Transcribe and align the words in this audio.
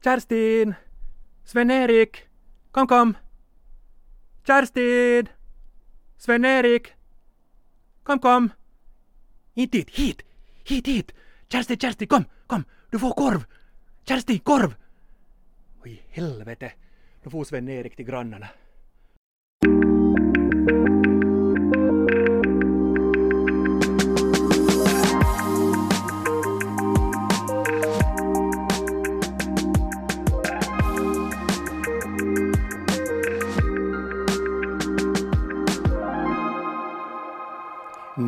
Kerstin! 0.00 0.74
Sven-Erik! 1.44 2.28
Kom, 2.70 2.86
kom! 2.86 3.16
Kerstin! 4.46 5.28
Sven-Erik! 6.16 6.94
Kom, 8.02 8.18
kom! 8.18 8.50
Inte 9.54 9.78
hit, 9.78 9.90
hit! 9.90 10.22
Hit, 10.64 10.86
hit! 10.86 11.14
Kerstin, 11.48 11.78
Kerstin, 11.78 12.08
kom, 12.08 12.24
kom! 12.46 12.64
Du 12.90 12.98
får 12.98 13.12
korv! 13.12 13.44
Kerstin, 14.04 14.38
korv! 14.38 14.74
Oj, 15.84 16.02
helvete! 16.10 16.72
Nu 17.22 17.30
får 17.30 17.44
Sven-Erik 17.44 17.96
till 17.96 18.06
grannarna. 18.06 18.48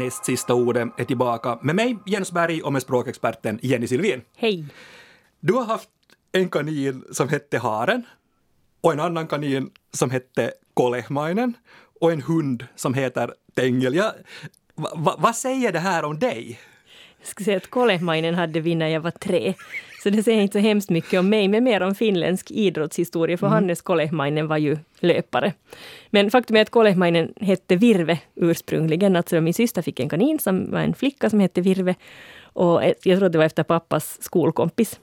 Näst 0.01 0.25
sista 0.25 0.55
ordet 0.55 0.89
är 0.97 1.05
tillbaka 1.05 1.59
med 1.63 1.77
mig, 1.77 1.99
Jens 2.07 2.33
Berg, 2.33 2.63
och 2.63 2.73
med 2.73 2.83
språkexperten 2.83 3.59
Jenny 3.63 3.87
Silvin. 3.87 4.23
Hej! 4.37 4.65
Du 5.41 5.53
har 5.53 5.65
haft 5.65 5.89
en 6.33 6.49
kanin 6.49 7.05
som 7.11 7.29
hette 7.29 7.59
Haren 7.59 8.03
och 8.81 8.93
en 8.93 9.01
annan 9.01 9.27
kanin 9.27 9.71
som 9.93 10.11
hette 10.11 10.53
Kolehmainen 10.75 11.55
och 12.01 12.13
en 12.13 12.23
hund 12.23 12.67
som 12.77 12.95
heter 12.95 13.35
Tengel. 13.55 13.95
Ja, 13.95 14.13
va, 14.75 14.91
va, 14.95 15.17
vad 15.19 15.37
säger 15.37 15.73
det 15.73 15.79
här 15.79 16.05
om 16.05 16.19
dig? 16.19 16.61
Jag 17.21 17.29
skulle 17.29 17.45
säga 17.45 17.57
att 17.57 17.71
Kolehmainen 17.71 18.35
hade 18.35 18.61
vi 18.61 18.75
när 18.75 18.89
jag 18.89 19.01
var 19.01 19.11
tre. 19.11 19.55
Så 20.03 20.11
det 20.11 20.23
säger 20.23 20.43
inte 20.43 20.53
så 20.53 20.59
hemskt 20.59 20.91
mycket 20.91 21.21
om 21.21 21.29
mig, 21.29 21.49
men 21.49 21.65
mer 21.65 21.81
om 21.81 21.95
finländsk 21.95 22.51
idrottshistoria, 22.51 23.39
för 23.39 23.47
mm. 23.47 23.55
Hannes 23.55 23.83
Kolehmainen 23.83 24.47
var 24.47 24.57
ju 24.57 24.79
löpare. 25.01 25.53
Men 26.11 26.31
faktum 26.31 26.57
är 26.57 26.63
att 26.63 26.71
Kolehmainen 26.71 27.35
hette 27.41 27.77
Virve 27.77 28.19
ursprungligen. 28.35 29.17
Alltså 29.17 29.41
min 29.41 29.55
syster 29.55 29.83
fick 29.83 30.01
en 30.01 30.09
kanin 30.09 30.39
som 30.39 30.71
var 30.71 30.81
en 30.81 30.95
flicka 30.95 31.31
som 31.31 31.41
hette 31.41 31.61
Virve. 31.61 31.95
Och 32.43 32.83
jag 32.85 33.19
tror 33.19 33.25
att 33.25 33.33
det 33.33 33.39
var 33.39 33.45
efter 33.45 33.63
pappas 33.63 34.23
skolkompis. 34.23 35.01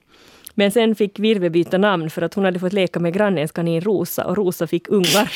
Men 0.54 0.72
sen 0.72 0.96
fick 0.96 1.20
Virve 1.20 1.50
byta 1.50 1.78
namn 1.78 2.10
för 2.10 2.22
att 2.22 2.34
hon 2.34 2.46
hade 2.46 2.60
fått 2.60 2.74
leka 2.74 3.00
med 3.00 3.14
grannens 3.14 3.52
kanin 3.52 3.82
Rosa 3.82 4.26
och 4.26 4.38
Rosa 4.38 4.68
fick 4.68 4.90
ungar. 4.90 5.32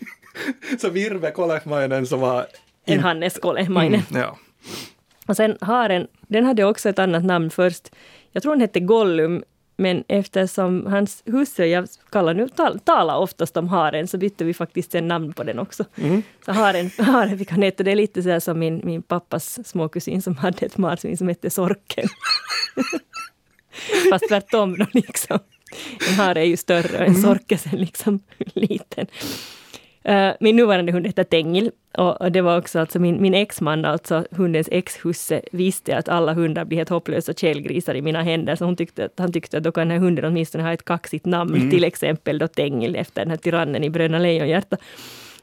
så 0.80 0.90
Virve 0.90 1.30
Kolehmainen 1.30 2.06
som 2.06 2.20
var... 2.20 2.46
En 2.84 3.00
Hannes 3.00 3.38
Kolehmainen. 3.38 4.02
Mm, 4.10 4.22
ja. 4.22 4.38
Och 5.26 5.36
sen 5.36 5.58
haren, 5.60 6.06
den 6.20 6.44
hade 6.44 6.64
också 6.64 6.88
ett 6.88 6.98
annat 6.98 7.24
namn 7.24 7.50
först. 7.50 7.90
Jag 8.32 8.42
tror 8.42 8.52
den 8.52 8.60
hette 8.60 8.80
Gollum, 8.80 9.44
men 9.76 10.04
eftersom 10.08 10.86
hans 10.86 11.22
husse, 11.26 11.66
jag 11.66 11.88
kallar 12.10 12.34
nu, 12.34 12.48
tal, 12.48 12.78
talar 12.78 13.16
oftast 13.16 13.56
om 13.56 13.68
haren, 13.68 14.08
så 14.08 14.18
bytte 14.18 14.44
vi 14.44 14.54
faktiskt 14.54 14.92
sen 14.92 15.08
namn 15.08 15.32
på 15.32 15.44
den 15.44 15.58
också. 15.58 15.84
Mm. 15.96 16.22
Så 16.44 16.52
haren, 16.52 16.90
haren 16.98 17.38
fick 17.38 17.50
han 17.50 17.62
heta, 17.62 17.82
det 17.82 17.90
är 17.90 17.96
lite 17.96 18.22
så 18.22 18.40
som 18.40 18.58
min, 18.58 18.80
min 18.84 19.02
pappas 19.02 19.68
småkusin 19.68 20.22
som 20.22 20.36
hade 20.36 20.66
ett 20.66 20.78
marsvin 20.78 21.16
som 21.16 21.28
hette 21.28 21.50
Sorken. 21.50 22.08
Fast 24.10 24.28
tvärtom 24.28 24.78
då 24.78 24.86
liksom. 24.92 25.38
En 26.08 26.14
hare 26.14 26.40
är 26.40 26.44
ju 26.44 26.56
större 26.56 26.96
och 26.98 27.04
en 27.04 27.14
mm. 27.14 27.22
sorkes 27.22 27.66
är 27.66 27.76
liksom 27.76 28.20
liten. 28.54 29.06
Uh, 30.08 30.32
min 30.40 30.56
nuvarande 30.56 30.92
hund 30.92 31.06
heter 31.06 31.24
Tengil 31.24 31.70
och, 31.98 32.32
det 32.32 32.40
var 32.40 32.58
också 32.58 32.78
alltså 32.78 32.98
min, 32.98 33.22
min 33.22 33.34
exman, 33.34 33.84
alltså 33.84 34.24
hundens 34.30 34.68
exhusse, 34.72 35.42
visste 35.52 35.96
att 35.96 36.08
alla 36.08 36.32
hundar 36.32 36.64
blir 36.64 36.78
helt 36.78 36.88
hopplösa 36.88 37.32
källgrisar 37.32 37.94
i 37.94 38.02
mina 38.02 38.22
händer. 38.22 38.56
Så 38.56 38.64
hon 38.64 38.76
tyckte 38.76 39.04
att, 39.04 39.18
han 39.18 39.32
tyckte 39.32 39.56
att 39.58 39.62
då 39.62 39.72
kan 39.72 39.88
den 39.88 39.98
här 39.98 40.04
hunden 40.04 40.24
åtminstone 40.24 40.64
ha 40.64 40.72
ett 40.72 40.84
kaxigt 40.84 41.26
namn, 41.26 41.54
mm. 41.54 41.70
till 41.70 41.84
exempel 41.84 42.38
då 42.38 42.48
Tengil 42.48 42.96
efter 42.96 43.22
den 43.22 43.30
här 43.30 43.36
tyrannen 43.36 43.84
i 43.84 43.90
Bröderna 43.90 44.18
Lejonhjärta. 44.18 44.76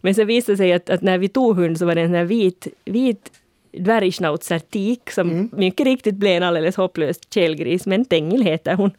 Men 0.01 0.15
så 0.15 0.23
visade 0.23 0.53
det 0.53 0.57
sig 0.57 0.73
att, 0.73 0.89
att, 0.89 1.01
när 1.01 1.17
vi 1.17 1.27
tog 1.27 1.55
hund 1.57 1.77
så 1.77 1.85
var 1.85 1.95
det 1.95 2.01
en 2.01 2.13
här 2.13 2.23
vit, 2.23 2.67
vit 2.85 3.31
dvärgschnauzer 3.71 4.59
tik 4.59 5.11
som 5.11 5.29
mm. 5.29 5.49
mycket 5.53 5.85
riktigt 5.85 6.15
blev 6.15 6.37
en 6.37 6.43
alldeles 6.43 6.75
hopplös 6.75 7.19
källgris, 7.33 7.85
men 7.85 8.05
Tengil 8.05 8.41
heter 8.41 8.75
hon. 8.75 8.91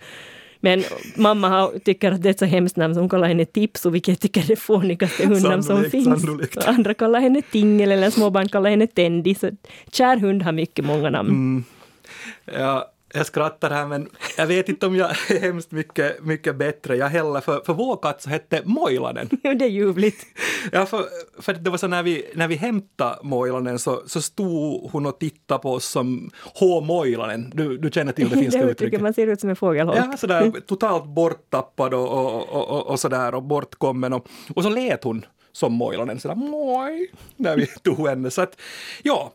Men 0.65 0.85
mamma 1.17 1.49
har, 1.49 1.79
tycker 1.79 2.13
att 2.13 2.23
det 2.23 2.29
är 2.29 2.31
ett 2.31 2.39
så 2.39 2.45
hemskt 2.45 2.77
namn, 2.77 2.95
så 2.95 3.01
hon 3.01 3.09
kallar 3.09 3.29
henne 3.29 3.45
Tipso, 3.45 3.91
vilket 3.91 4.09
jag 4.09 4.21
tycker 4.21 4.41
är 4.43 4.47
det 4.47 4.57
fånigaste 4.57 5.27
hundnamn 5.27 5.63
som 5.63 5.85
finns. 5.85 6.23
Sannolikt. 6.23 6.67
Andra 6.67 6.95
kallar 6.95 7.21
henne 7.21 7.43
Tingel 7.43 7.93
eller 7.93 8.11
småbarn 8.11 8.49
kallar 8.49 8.71
henne 8.71 8.87
Tendi. 8.87 9.35
Så 9.35 9.51
kär 9.93 10.17
hund 10.17 10.43
har 10.43 10.53
mycket 10.53 10.85
många 10.85 11.11
namn. 11.11 11.31
Mm. 11.31 11.65
Ja, 12.45 12.92
jag 13.13 13.27
skrattar 13.27 13.71
här 13.71 13.87
men 13.87 14.09
jag 14.37 14.47
vet 14.47 14.69
inte 14.69 14.87
om 14.87 14.97
jag 14.97 15.11
är 15.11 15.41
hemskt 15.41 15.71
mycket, 15.71 16.25
mycket 16.25 16.57
bättre. 16.57 16.97
Jag 16.97 17.09
heller 17.09 17.41
för, 17.41 17.61
för 17.67 17.75
vår 17.75 17.97
katt 17.97 18.23
så 18.23 18.31
hette 18.31 18.63
Mojlanen. 18.65 19.29
det 19.43 19.65
är 19.65 19.69
ljuvligt. 19.69 20.27
Ja, 20.73 20.87
för, 20.87 21.05
för 21.39 21.55
det 21.55 21.71
var 21.71 21.79
så 21.79 21.87
när 21.87 22.03
vi, 22.03 22.31
när 22.35 22.49
vi 22.49 22.55
hämtade 22.55 23.19
Mojlanen 23.23 23.79
så, 23.79 24.03
så 24.07 24.23
stod 24.23 24.91
hon 24.91 25.07
och 25.07 25.19
tittade 25.19 25.63
på 25.63 25.73
oss 25.73 25.87
som 25.87 26.31
H. 26.55 26.81
Mojlanen. 26.81 27.53
Du, 27.55 27.79
du 27.79 27.91
känner 27.91 28.13
till 28.13 28.29
det 28.29 28.37
finska 28.43 28.65
det 28.65 28.71
uttrycket? 28.71 29.01
Man 29.01 29.15
ser 29.15 29.27
ut 29.27 29.41
som 29.41 29.51
en 29.51 29.57
fågelholk. 29.57 29.99
Ja, 29.99 30.17
sådär 30.17 30.53
totalt 30.67 31.05
borttappad 31.05 31.95
och, 31.95 32.09
och, 32.09 32.49
och, 32.49 32.69
och, 32.69 32.87
och 32.87 33.01
sådär 33.01 33.35
och 33.35 33.43
bortkommen. 33.43 34.13
Och, 34.13 34.29
och 34.55 34.63
så 34.63 34.71
lät 34.71 35.05
hon 35.05 35.25
som 35.53 35.73
Mojlanen 35.73 36.21
sådär 36.21 36.35
moj 36.35 37.11
när 37.37 37.57
vi 37.57 37.67
tog 37.83 38.09
henne. 38.09 38.31
Så 38.31 38.43
att 38.43 38.61
ja, 39.03 39.33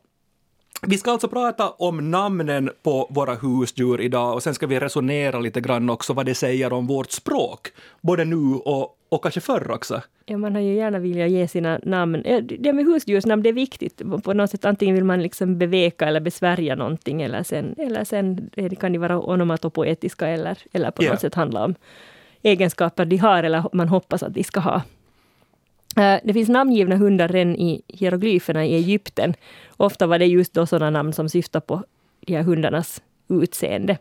vi 0.81 0.97
ska 0.97 1.11
alltså 1.11 1.27
prata 1.27 1.69
om 1.69 2.11
namnen 2.11 2.69
på 2.83 3.07
våra 3.09 3.35
husdjur 3.35 4.01
idag 4.01 4.33
och 4.33 4.43
sen 4.43 4.53
ska 4.53 4.67
vi 4.67 4.79
resonera 4.79 5.39
lite 5.39 5.61
grann 5.61 5.89
också 5.89 6.13
vad 6.13 6.25
det 6.25 6.35
säger 6.35 6.73
om 6.73 6.87
vårt 6.87 7.11
språk, 7.11 7.67
både 8.01 8.25
nu 8.25 8.55
och, 8.65 8.97
och 9.09 9.23
kanske 9.23 9.41
förr 9.41 9.71
också. 9.71 10.01
Ja, 10.25 10.37
man 10.37 10.55
har 10.55 10.61
ju 10.61 10.75
gärna 10.75 10.99
vilja 10.99 11.27
ge 11.27 11.47
sina 11.47 11.79
namn. 11.83 12.23
Det 12.59 12.73
med 12.73 12.85
husdjursnamn, 12.85 13.43
det 13.43 13.49
är 13.49 13.53
viktigt. 13.53 14.01
På 14.23 14.33
något 14.33 14.51
sätt, 14.51 14.65
antingen 14.65 14.95
vill 14.95 15.03
man 15.03 15.21
liksom 15.21 15.57
beveka 15.57 16.07
eller 16.07 16.19
besvärja 16.19 16.75
någonting 16.75 17.21
eller 17.21 17.43
sen, 17.43 17.75
eller 17.77 18.03
sen 18.03 18.49
kan 18.79 18.93
det 18.93 18.99
vara 18.99 19.21
onomatopoetiska 19.21 20.27
eller, 20.27 20.57
eller 20.73 20.91
på 20.91 21.03
yeah. 21.03 21.13
något 21.13 21.21
sätt 21.21 21.35
handla 21.35 21.65
om 21.65 21.75
egenskaper 22.41 23.05
de 23.05 23.17
har 23.17 23.43
eller 23.43 23.63
man 23.73 23.89
hoppas 23.89 24.23
att 24.23 24.33
de 24.33 24.43
ska 24.43 24.59
ha. 24.59 24.81
Eh, 25.95 26.19
det 26.23 26.33
finns 26.33 26.49
namngivna 26.49 26.95
hundar 26.95 27.27
redan 27.27 27.55
i 27.55 27.81
hieroglyferna 27.87 28.65
i 28.65 28.75
Egypten. 28.75 29.33
Ofta 29.77 30.07
var 30.07 30.19
det 30.19 30.25
just 30.25 30.53
då 30.53 30.65
sådana 30.65 30.89
namn 30.89 31.13
som 31.13 31.29
syftar 31.29 31.59
på 31.59 31.83
de 32.19 32.35
här 32.35 32.43
hundarnas 32.43 33.01
utseende. 33.29 33.97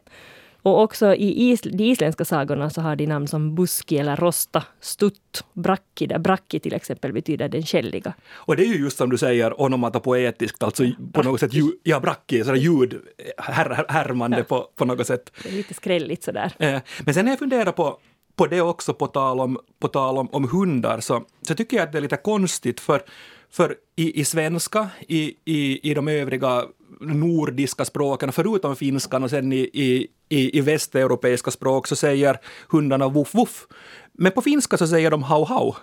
Och 0.67 0.83
också 0.83 1.15
i 1.15 1.51
is, 1.51 1.61
de 1.61 1.85
isländska 1.85 2.25
sagorna 2.25 2.71
så 2.71 2.81
har 2.81 2.97
de 2.97 3.07
namn 3.07 3.29
som 3.29 3.55
Buski 3.55 3.99
eller 3.99 4.17
Rosta, 4.17 4.63
Stutt, 4.81 5.45
Brakki, 5.53 6.07
där 6.07 6.19
Brakki 6.19 6.61
till 6.61 6.75
exempel 6.75 7.13
betyder 7.13 7.49
den 7.49 7.63
källiga. 7.63 8.15
Och 8.33 8.57
det 8.57 8.63
är 8.63 8.67
ju 8.67 8.77
just 8.77 8.99
som 8.99 9.11
du 9.11 9.19
säger 9.19 9.61
onomatopoetiskt, 9.61 10.63
alltså 10.63 10.85
på 11.13 11.23
något 11.23 11.41
sätt, 11.41 11.55
ljud, 11.55 11.73
ja 11.83 12.01
Brakki, 12.01 12.45
sådär 12.45 12.57
ljud, 12.57 13.01
här, 13.39 13.85
härmande 13.89 14.39
ja. 14.39 14.45
på, 14.45 14.69
på 14.77 14.85
något 14.85 15.07
sätt. 15.07 15.33
Det 15.43 15.49
är 15.49 15.53
lite 15.53 15.75
skrälligt 15.75 16.23
sådär. 16.23 16.53
Eh, 16.59 16.81
men 17.05 17.15
sen 17.15 17.27
har 17.27 17.33
jag 17.33 17.39
funderat 17.39 17.77
på 17.77 17.99
på 18.37 18.47
det 18.47 18.61
också, 18.61 18.95
på 18.95 19.07
tal 19.07 19.41
om, 19.41 19.59
på 19.79 19.89
tal 19.89 20.19
om, 20.19 20.29
om 20.33 20.49
hundar, 20.49 21.01
så, 21.01 21.25
så 21.43 21.55
tycker 21.55 21.77
jag 21.77 21.85
att 21.87 21.93
det 21.93 21.99
är 21.99 22.03
lite 22.03 22.17
konstigt 22.17 22.81
för, 22.81 23.03
för 23.51 23.77
i, 23.97 24.21
i 24.21 24.25
svenska, 24.25 24.89
i, 25.09 25.35
i, 25.45 25.91
i 25.91 25.95
de 25.95 26.09
övriga 26.09 26.65
nordiska 27.01 27.85
språken, 27.85 28.33
förutom 28.33 28.77
finskan 28.77 29.25
och 29.25 29.31
sen 29.31 29.53
i, 29.53 29.71
i, 29.73 30.07
i, 30.29 30.59
i 30.59 30.61
västeuropeiska 30.61 31.51
språk 31.51 31.87
så 31.87 31.97
säger 31.97 32.39
hundarna 32.69 33.09
voff 33.09 33.35
voff. 33.35 33.67
Men 34.13 34.33
på 34.33 34.43
finska 34.43 34.77
så 34.77 34.87
säger 34.87 35.11
de 35.11 35.23
hau 35.23 35.45
hau. 35.45 35.75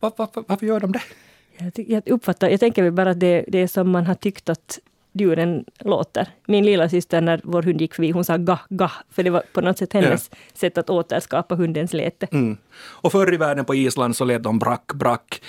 Var, 0.00 0.12
var, 0.16 0.28
varför 0.46 0.66
gör 0.66 0.80
de 0.80 0.92
det? 0.92 1.02
Jag, 1.58 1.72
jag 1.88 2.08
uppfattar, 2.08 2.48
jag 2.48 2.60
tänker 2.60 2.90
bara 2.90 3.10
att 3.10 3.20
det, 3.20 3.44
det 3.48 3.58
är 3.58 3.66
som 3.66 3.90
man 3.90 4.06
har 4.06 4.14
tyckt 4.14 4.48
att 4.48 4.78
djuren 5.12 5.64
låter. 5.78 6.28
Min 6.46 6.64
lilla 6.66 6.88
syster 6.88 7.20
när 7.20 7.40
vår 7.44 7.62
hund 7.62 7.80
gick 7.80 7.94
förbi, 7.94 8.10
hon 8.10 8.24
sa 8.24 8.36
ga, 8.36 8.58
ga, 8.68 8.90
för 9.10 9.22
det 9.22 9.30
var 9.30 9.42
på 9.52 9.60
något 9.60 9.78
sätt 9.78 9.92
hennes 9.92 10.30
ja. 10.32 10.38
sätt 10.54 10.78
att 10.78 10.90
återskapa 10.90 11.54
hundens 11.54 11.92
läte. 11.92 12.26
Mm. 12.32 12.56
Och 12.80 13.12
förr 13.12 13.34
i 13.34 13.36
världen 13.36 13.64
på 13.64 13.74
Island 13.74 14.16
så 14.16 14.24
lät 14.24 14.42
de 14.42 14.58
brack, 14.58 14.92
brack. 14.94 15.42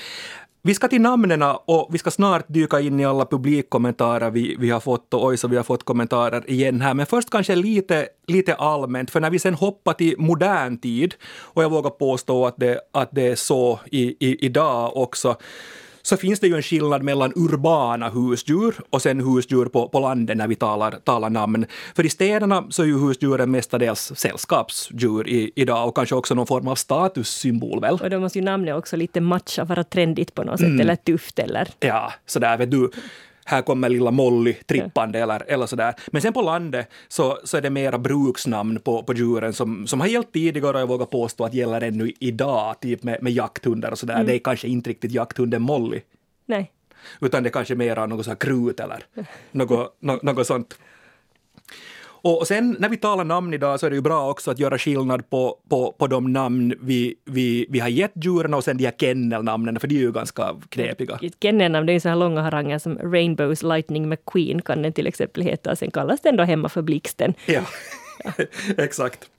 Vi 0.61 0.73
ska 0.73 0.87
till 0.87 1.01
namnen 1.01 1.43
och 1.65 1.89
vi 1.91 1.97
ska 1.97 2.11
snart 2.11 2.45
dyka 2.47 2.79
in 2.79 2.99
i 2.99 3.05
alla 3.05 3.25
publikkommentarer 3.25 4.31
vi, 4.31 4.55
vi 4.59 4.69
har 4.69 4.79
fått 4.79 5.13
och 5.13 5.25
oj 5.25 5.37
så 5.37 5.47
vi 5.47 5.55
har 5.55 5.63
fått 5.63 5.83
kommentarer 5.83 6.49
igen 6.49 6.81
här. 6.81 6.93
Men 6.93 7.05
först 7.05 7.29
kanske 7.29 7.55
lite, 7.55 8.07
lite 8.27 8.55
allmänt, 8.55 9.11
för 9.11 9.19
när 9.19 9.29
vi 9.29 9.39
sen 9.39 9.53
hoppar 9.53 9.93
till 9.93 10.15
modern 10.17 10.77
tid 10.77 11.13
och 11.37 11.63
jag 11.63 11.69
vågar 11.69 11.89
påstå 11.89 12.45
att 12.45 12.57
det, 12.57 12.79
att 12.93 13.09
det 13.11 13.27
är 13.27 13.35
så 13.35 13.79
i, 13.91 14.27
i, 14.27 14.45
idag 14.45 14.97
också 14.97 15.35
så 16.01 16.17
finns 16.17 16.39
det 16.39 16.47
ju 16.47 16.55
en 16.55 16.61
skillnad 16.61 17.03
mellan 17.03 17.33
urbana 17.35 18.09
husdjur 18.09 18.75
och 18.89 19.01
sen 19.01 19.19
husdjur 19.19 19.65
på, 19.65 19.89
på 19.89 19.99
landet 19.99 20.37
när 20.37 20.47
vi 20.47 20.55
talar, 20.55 20.91
talar 20.91 21.29
namn. 21.29 21.65
För 21.95 22.05
i 22.05 22.09
städerna 22.09 22.63
så 22.69 22.83
är 22.83 22.87
ju 22.87 22.99
husdjuren 22.99 23.51
mestadels 23.51 24.11
sällskapsdjur 24.15 25.27
i, 25.27 25.51
idag 25.55 25.87
och 25.87 25.95
kanske 25.95 26.15
också 26.15 26.35
någon 26.35 26.47
form 26.47 26.67
av 26.67 26.75
statussymbol 26.75 27.81
väl? 27.81 27.93
Och 27.93 28.09
då 28.09 28.19
måste 28.19 28.39
ju 28.39 28.45
namnet 28.45 28.75
också 28.75 28.95
lite 28.95 29.21
matcha, 29.21 29.63
vara 29.63 29.83
trendigt 29.83 30.33
på 30.33 30.43
något 30.43 30.59
sätt, 30.59 30.67
mm. 30.67 30.79
eller 30.79 30.95
tufft 30.95 31.39
eller... 31.39 31.67
Ja, 31.79 32.13
sådär 32.25 32.57
vet 32.57 32.71
du 32.71 32.91
här 33.49 33.61
kommer 33.61 33.89
lilla 33.89 34.11
Molly 34.11 34.53
trippande 34.53 35.19
eller, 35.19 35.43
eller 35.47 35.65
sådär. 35.65 35.93
Men 36.07 36.21
sen 36.21 36.33
på 36.33 36.41
landet 36.41 36.89
så, 37.07 37.39
så 37.43 37.57
är 37.57 37.61
det 37.61 37.69
mera 37.69 37.97
bruksnamn 37.97 38.79
på, 38.79 39.03
på 39.03 39.13
djuren 39.13 39.53
som, 39.53 39.87
som 39.87 39.99
har 39.99 40.07
gällt 40.07 40.31
tidigare 40.31 40.73
och 40.73 40.81
jag 40.81 40.87
vågar 40.87 41.05
påstå 41.05 41.45
att 41.45 41.53
gäller 41.53 41.81
ännu 41.81 42.11
idag, 42.19 42.79
typ 42.81 43.03
med, 43.03 43.23
med 43.23 43.33
jakthundar 43.33 43.91
och 43.91 43.99
sådär. 43.99 44.15
Mm. 44.15 44.27
Det 44.27 44.35
är 44.35 44.39
kanske 44.39 44.67
inte 44.67 44.89
riktigt 44.89 45.11
jakthunden 45.11 45.61
Molly. 45.61 46.01
Nej. 46.45 46.71
Utan 47.21 47.43
det 47.43 47.49
är 47.49 47.51
kanske 47.51 47.75
mera 47.75 48.05
något 48.05 48.25
så 48.25 48.31
här 48.31 48.35
krut 48.35 48.79
eller 48.79 49.03
något, 49.51 49.97
något, 49.99 50.23
något 50.23 50.47
sånt. 50.47 50.79
Och 52.21 52.47
sen 52.47 52.75
när 52.79 52.89
vi 52.89 52.97
talar 52.97 53.23
namn 53.23 53.53
idag 53.53 53.79
så 53.79 53.85
är 53.85 53.89
det 53.89 53.95
ju 53.95 54.01
bra 54.01 54.29
också 54.29 54.51
att 54.51 54.59
göra 54.59 54.77
skillnad 54.77 55.29
på, 55.29 55.57
på, 55.69 55.95
på 55.97 56.07
de 56.07 56.33
namn 56.33 56.73
vi, 56.81 57.15
vi, 57.25 57.65
vi 57.69 57.79
har 57.79 57.89
gett 57.89 58.11
djuren 58.15 58.53
och 58.53 58.63
sen 58.63 58.77
de 58.77 58.85
här 58.85 58.93
kennelnamnen, 58.99 59.79
för 59.79 59.87
de 59.87 59.95
är 59.95 59.99
ju 59.99 60.11
ganska 60.11 60.55
knepiga. 60.69 61.19
Kennelnamn, 61.41 61.85
det 61.85 61.91
är 61.91 61.93
ju 61.93 61.99
så 61.99 62.09
här 62.09 62.15
långa 62.15 62.41
haranger 62.41 62.79
som 62.79 62.97
Rainbows 62.97 63.63
Lightning 63.63 64.09
McQueen 64.09 64.61
kan 64.61 64.81
den 64.81 64.93
till 64.93 65.07
exempel 65.07 65.43
heta, 65.43 65.75
sen 65.75 65.91
kallas 65.91 66.21
den 66.21 66.35
då 66.35 66.43
hemma 66.43 66.69
för 66.69 66.81
Blixten. 66.81 67.33
Ja, 67.45 67.61
exakt. 68.77 69.29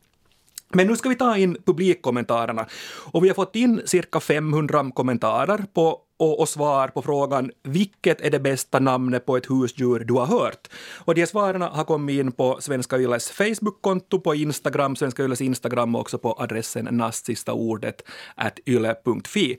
Men 0.72 0.86
nu 0.86 0.96
ska 0.96 1.08
vi 1.08 1.14
ta 1.14 1.36
in 1.36 1.56
publikkommentarerna. 1.66 2.66
Och 3.12 3.24
vi 3.24 3.28
har 3.28 3.34
fått 3.34 3.56
in 3.56 3.82
cirka 3.84 4.20
500 4.20 4.90
kommentarer 4.94 5.64
på 5.74 5.98
och, 6.20 6.40
och, 6.40 6.48
svar 6.48 6.88
på 6.88 7.02
frågan 7.02 7.50
vilket 7.62 8.20
är 8.20 8.30
det 8.30 8.40
bästa 8.40 8.78
namnet 8.78 9.26
på 9.26 9.36
ett 9.36 9.50
husdjur 9.50 9.98
du 9.98 10.14
har 10.14 10.26
hört? 10.26 10.68
Och 11.04 11.14
de 11.14 11.26
svaren 11.26 11.62
har 11.62 11.84
kommit 11.84 12.20
in 12.20 12.32
på 12.32 12.58
Svenska 12.60 12.98
Yles 12.98 13.30
Facebook-konto, 13.30 14.20
på 14.20 14.34
Instagram, 14.34 14.96
Svenska 14.96 15.22
Yles 15.22 15.40
Instagram 15.40 15.94
och 15.94 16.00
också 16.00 16.18
på 16.18 16.36
adressen 16.38 16.88
nastsistaordet 16.90 18.02
at 18.34 18.58
yle.fi. 18.66 19.58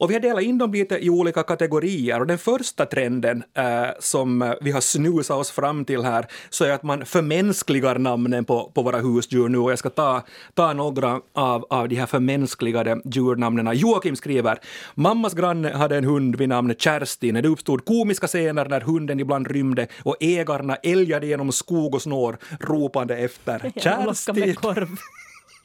Och 0.00 0.10
vi 0.10 0.14
har 0.14 0.20
delat 0.20 0.42
in 0.42 0.58
dem 0.58 0.72
lite 0.72 1.04
i 1.04 1.10
olika 1.10 1.42
kategorier 1.42 2.20
och 2.20 2.26
den 2.26 2.38
första 2.38 2.86
trenden 2.86 3.42
eh, 3.54 3.88
som 3.98 4.54
vi 4.60 4.70
har 4.70 4.80
snusat 4.80 5.36
oss 5.36 5.50
fram 5.50 5.84
till 5.84 6.02
här 6.02 6.26
så 6.50 6.64
är 6.64 6.70
att 6.70 6.82
man 6.82 7.06
förmänskligar 7.06 7.98
namnen 7.98 8.44
på, 8.44 8.72
på 8.74 8.82
våra 8.82 8.98
husdjur 8.98 9.48
nu 9.48 9.58
och 9.58 9.70
jag 9.70 9.78
ska 9.78 9.90
ta, 9.90 10.22
ta 10.54 10.72
några 10.72 11.20
av, 11.32 11.66
av 11.70 11.88
de 11.88 11.96
här 11.96 12.06
förmänskligade 12.06 13.00
djurnamnen. 13.04 13.76
Joakim 13.76 14.16
skriver 14.16 14.58
Mammas 14.94 15.34
granne 15.34 15.70
hade 15.70 15.99
en 16.00 16.04
hund 16.04 16.36
vid 16.36 16.48
namn 16.48 16.74
Kerstin. 16.78 17.34
Det 17.34 17.48
uppstod 17.48 17.84
komiska 17.84 18.26
scener 18.26 18.64
när 18.64 18.80
hunden 18.80 19.20
ibland 19.20 19.46
rymde 19.46 19.86
och 20.02 20.16
ägarna 20.20 20.76
älgade 20.76 21.26
genom 21.26 21.52
skog 21.52 21.94
och 21.94 22.02
snår 22.02 22.38
ropande 22.60 23.16
efter 23.16 23.72
Kerstin. 23.76 24.56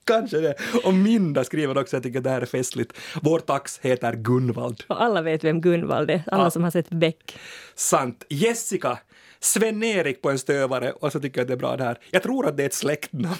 Kanske 0.06 0.38
det. 0.38 0.56
Och 0.84 0.94
Minda 0.94 1.44
skriver 1.44 1.78
också, 1.78 1.96
jag 1.96 2.04
tycker 2.04 2.22
det 2.22 2.30
här 2.30 2.42
är 2.42 2.46
festligt. 2.46 2.94
Vår 3.22 3.40
tax 3.40 3.80
heter 3.80 4.14
Gunvald. 4.14 4.84
Och 4.88 5.02
alla 5.02 5.22
vet 5.22 5.44
vem 5.44 5.62
Gunvald 5.62 6.12
är, 6.12 6.24
alla 6.32 6.44
ja. 6.44 6.52
som 6.52 6.64
har 6.64 6.72
sett 6.72 6.90
Beck. 6.90 7.40
Sant. 7.76 8.26
Jessica, 8.30 8.98
Sven-Erik 9.40 10.22
på 10.22 10.30
en 10.30 10.40
stövare 10.40 10.92
och 10.92 11.12
så 11.12 11.20
tycker 11.20 11.42
jag 11.42 11.48
det 11.48 11.54
är 11.54 11.58
bra 11.58 11.78
det 11.78 11.84
här. 11.84 11.98
Jag 12.12 12.24
tror 12.24 12.48
att 12.48 12.58
det 12.58 12.64
är 12.64 12.68
ett 12.68 12.74
släktnamn. 12.74 13.36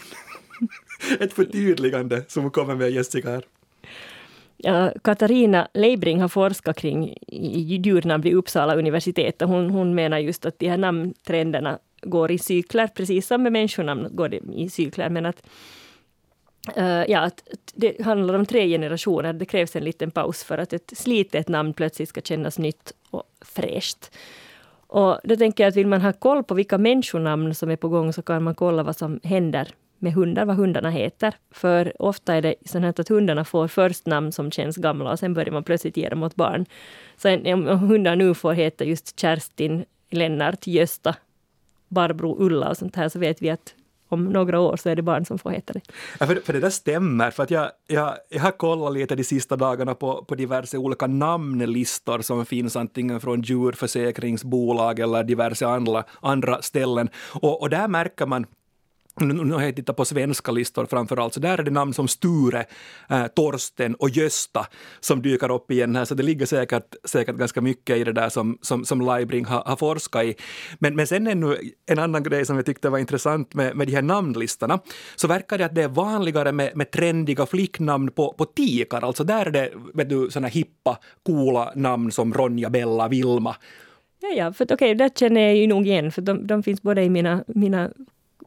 ett 1.20 1.34
förtydligande 1.34 2.24
som 2.28 2.52
kommer 2.52 2.76
med 2.76 2.92
Jessica 2.92 3.30
här. 3.30 3.44
Ja, 4.58 4.92
Katarina 5.04 5.68
Leibring 5.74 6.22
har 6.22 6.28
forskat 6.28 6.78
kring 6.78 7.18
djurnamn 7.28 8.24
vid 8.24 8.34
Uppsala 8.34 8.76
universitet 8.76 9.42
och 9.42 9.50
hon, 9.50 9.70
hon 9.70 9.96
menar 9.96 10.18
just 10.18 10.46
att 10.46 10.60
de 10.60 10.70
här 10.70 10.78
namntrenderna 10.78 11.80
går 12.02 12.32
i 12.32 12.38
cykler, 12.38 12.88
precis 12.88 13.28
som 13.28 13.44
med 13.44 13.52
människonamn 13.52 14.08
går 14.12 14.30
det 14.30 14.40
i 14.54 14.70
cykler, 14.70 15.10
men 15.10 15.26
att 15.26 15.48
Uh, 16.78 17.12
ja, 17.12 17.20
att 17.20 17.44
det 17.74 18.02
handlar 18.02 18.34
om 18.34 18.46
tre 18.46 18.68
generationer. 18.68 19.34
Det 19.34 19.46
krävs 19.46 19.76
en 19.76 19.84
liten 19.84 20.12
paus 20.12 20.44
för 20.44 20.58
att 20.58 20.74
ett 20.74 20.94
slitet 20.98 21.48
namn 21.48 21.74
plötsligt 21.74 22.10
ska 22.10 22.22
kännas 22.22 22.60
nytt 22.60 22.94
och 23.10 23.24
fräscht. 23.42 24.12
Och 24.88 25.20
då 25.24 25.36
tänker 25.36 25.64
jag 25.64 25.70
att 25.70 25.76
vill 25.76 25.88
man 25.88 26.02
ha 26.02 26.14
koll 26.14 26.44
på 26.44 26.54
vilka 26.54 26.78
människonamn 26.78 27.56
som 27.56 27.72
är 27.72 27.76
på 27.76 27.90
gång 27.90 28.14
så 28.14 28.22
kan 28.22 28.44
man 28.44 28.56
kolla 28.56 28.84
vad 28.84 28.98
som 28.98 29.20
händer 29.24 29.72
med 30.00 30.14
hundar, 30.14 30.46
vad 30.46 30.56
hundarna 30.56 30.90
heter. 30.90 31.36
För 31.52 32.02
ofta 32.02 32.34
är 32.34 32.42
det 32.42 32.56
så 32.66 32.86
att 32.86 33.10
hundarna 33.10 33.46
får 33.46 33.68
först 33.68 34.06
namn 34.06 34.32
som 34.32 34.52
känns 34.52 34.76
gamla 34.78 35.12
och 35.12 35.20
sen 35.20 35.34
börjar 35.34 35.52
man 35.52 35.64
plötsligt 35.64 35.98
ge 35.98 36.10
dem 36.10 36.24
åt 36.24 36.36
barn. 36.36 36.66
Så 37.18 37.54
om 37.54 37.68
hundar 37.68 38.16
nu 38.16 38.34
får 38.34 38.54
heta 38.54 38.84
just 38.84 39.20
Kerstin, 39.20 39.86
Lennart, 40.10 40.68
Gösta, 40.68 41.16
Barbro, 41.88 42.38
Ulla 42.40 42.70
och 42.70 42.78
sånt 42.78 42.96
här 42.96 43.10
så 43.10 43.20
vet 43.20 43.42
vi 43.42 43.50
att 43.50 43.76
om 44.08 44.26
några 44.26 44.60
år 44.60 44.78
så 44.78 44.90
är 44.90 44.96
det 44.96 45.02
barn 45.02 45.26
som 45.26 45.40
får 45.40 45.50
heta 45.50 45.74
det. 45.74 45.82
Ja, 46.20 46.26
för, 46.26 46.36
för 46.36 46.54
det 46.54 46.60
där 46.60 46.70
stämmer, 46.70 47.32
för 47.32 47.44
att 47.44 47.52
jag, 47.52 47.72
jag, 47.88 48.16
jag 48.30 48.42
har 48.42 48.52
kollat 48.52 48.94
lite 48.94 49.16
de 49.16 49.24
sista 49.24 49.56
dagarna 49.56 49.96
på, 49.96 50.26
på 50.26 50.36
diverse 50.36 50.78
olika 50.78 51.08
namnlistor 51.08 52.22
som 52.22 52.46
finns 52.46 52.76
antingen 52.76 53.22
från 53.22 53.42
djurförsäkringsbolag 53.42 55.00
eller 55.00 55.24
diverse 55.24 55.68
andra, 55.68 56.04
andra 56.22 56.62
ställen. 56.62 57.10
Och, 57.42 57.62
och 57.62 57.70
där 57.70 57.88
märker 57.88 58.26
man 58.26 58.46
nu 59.20 59.54
har 59.54 59.62
jag 59.62 59.76
tittat 59.76 59.96
på 59.96 60.06
svenska 60.06 60.52
listor 60.52 60.86
framför 60.86 61.18
allt, 61.18 61.34
så 61.34 61.40
där 61.40 61.58
är 61.58 61.64
det 61.64 61.72
namn 61.72 61.94
som 61.94 62.08
Sture, 62.08 62.66
äh, 63.10 63.28
Torsten 63.28 63.96
och 63.96 64.10
Gösta 64.10 64.68
som 65.00 65.22
dyker 65.22 65.52
upp 65.52 65.72
igen 65.72 65.96
här, 65.96 66.06
så 66.06 66.16
det 66.16 66.24
ligger 66.24 66.46
säkert, 66.46 66.96
säkert 67.04 67.36
ganska 67.36 67.62
mycket 67.62 67.98
i 67.98 68.04
det 68.04 68.14
där 68.14 68.30
som, 68.30 68.58
som, 68.62 68.86
som 68.86 69.02
Leibring 69.02 69.46
har, 69.46 69.64
har 69.66 69.76
forskat 69.76 70.24
i. 70.24 70.36
Men, 70.80 70.96
men 70.96 71.08
sen 71.08 71.28
ännu 71.28 71.58
en 71.86 72.00
annan 72.00 72.24
grej 72.24 72.46
som 72.46 72.56
jag 72.56 72.66
tyckte 72.66 72.90
var 72.90 73.00
intressant 73.00 73.54
med, 73.54 73.76
med 73.76 73.88
de 73.88 73.94
här 73.94 74.02
namnlistorna, 74.02 74.80
så 75.16 75.28
verkar 75.28 75.58
det 75.58 75.66
att 75.66 75.76
det 75.76 75.84
är 75.84 75.88
vanligare 75.88 76.52
med, 76.52 76.78
med 76.78 76.92
trendiga 76.92 77.46
flicknamn 77.46 78.12
på, 78.12 78.34
på 78.34 78.46
tikar, 78.46 79.02
alltså 79.02 79.24
där 79.24 79.46
är 79.46 79.52
det 79.52 79.70
vet 79.94 80.10
du, 80.10 80.32
såna 80.32 80.48
hippa, 80.48 81.00
coola 81.24 81.72
namn 81.76 82.12
som 82.12 82.34
Ronja, 82.34 82.70
Bella, 82.70 83.08
Vilma. 83.08 83.56
Ja, 84.22 84.30
ja, 84.38 84.54
för 84.54 84.66
okej, 84.66 84.76
okay, 84.76 84.94
det 84.94 85.20
känner 85.20 85.42
jag 85.42 85.56
ju 85.56 85.68
nog 85.68 85.88
igen, 85.88 86.12
för 86.12 86.22
de, 86.22 86.48
de 86.48 86.64
finns 86.64 86.82
både 86.82 87.04
i 87.04 87.10
mina, 87.10 87.44
mina 87.48 87.90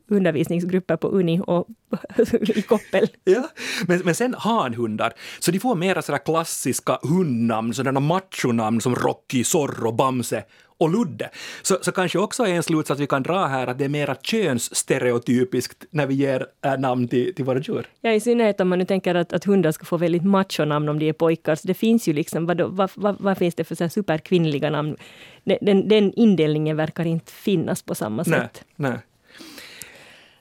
undervisningsgrupper 0.09 0.97
på 0.97 1.09
Uni 1.09 1.41
och 1.47 1.67
i 2.43 2.63
koppel. 2.63 3.09
Ja, 3.25 3.49
men, 3.87 4.01
men 4.05 4.15
sen 4.15 4.35
hanhundar, 4.39 5.13
så 5.39 5.51
de 5.51 5.61
får 5.61 5.75
mera 5.75 6.03
sådär 6.03 6.19
klassiska 6.19 6.99
hundnamn, 7.03 7.75
sådana 7.75 8.01
machonamn 8.01 8.81
som 8.81 8.95
Rocky, 8.95 9.45
Zorro, 9.45 9.93
Bamse 9.93 10.45
och 10.79 10.91
Ludde. 10.91 11.31
Så, 11.63 11.79
så 11.81 11.93
kanske 11.93 12.19
också 12.19 12.43
är 12.43 12.55
en 12.55 12.63
slutsats 12.63 13.01
vi 13.01 13.07
kan 13.07 13.23
dra 13.23 13.47
här 13.47 13.67
att 13.67 13.79
det 13.79 13.85
är 13.85 13.89
mera 13.89 14.15
könsstereotypiskt 14.15 15.85
när 15.91 16.07
vi 16.07 16.15
ger 16.15 16.47
äh, 16.65 16.79
namn 16.79 17.09
till, 17.09 17.35
till 17.35 17.45
våra 17.45 17.59
djur. 17.59 17.87
Ja, 18.01 18.13
i 18.13 18.21
synnerhet 18.21 18.61
om 18.61 18.69
man 18.69 18.79
nu 18.79 18.85
tänker 18.85 19.15
att, 19.15 19.33
att 19.33 19.45
hundar 19.45 19.73
ska 19.73 19.85
få 19.85 19.97
väldigt 19.97 20.25
machonamn 20.25 20.89
om 20.89 20.99
de 20.99 21.09
är 21.09 21.13
pojkar. 21.13 21.55
Så 21.55 21.67
det 21.67 21.75
finns 21.75 22.09
ju 22.09 22.13
liksom, 22.13 22.47
vad, 22.47 22.61
vad, 22.61 22.91
vad, 22.95 23.17
vad 23.21 23.39
finns 23.39 23.55
det 23.55 23.65
för 23.65 23.75
så 23.75 23.89
superkvinnliga 23.89 24.71
namn? 24.71 24.97
Den, 25.45 25.59
den, 25.61 25.89
den 25.89 26.13
indelningen 26.13 26.77
verkar 26.77 27.05
inte 27.05 27.33
finnas 27.33 27.83
på 27.83 27.95
samma 27.95 28.25
sätt. 28.25 28.65
Nej, 28.77 28.91
nej. 28.91 28.99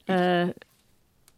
Uh, 0.10 0.50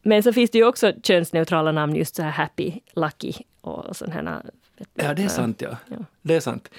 men 0.01 0.23
så 0.23 0.33
finns 0.33 0.51
det 0.51 0.57
ju 0.57 0.65
också 0.65 0.93
könsneutrala 1.03 1.71
namn, 1.71 1.95
just 1.95 2.15
så 2.15 2.23
här 2.23 2.31
happy, 2.31 2.73
lucky 2.95 3.33
och 3.61 3.95
sådana 3.95 4.43
Ja, 4.93 5.13
det 5.13 5.23
är 5.23 5.27
sant 5.27 5.61
ja. 5.61 5.77
ja. 5.87 5.97
Det 6.21 6.35
är 6.35 6.39
sant. 6.39 6.69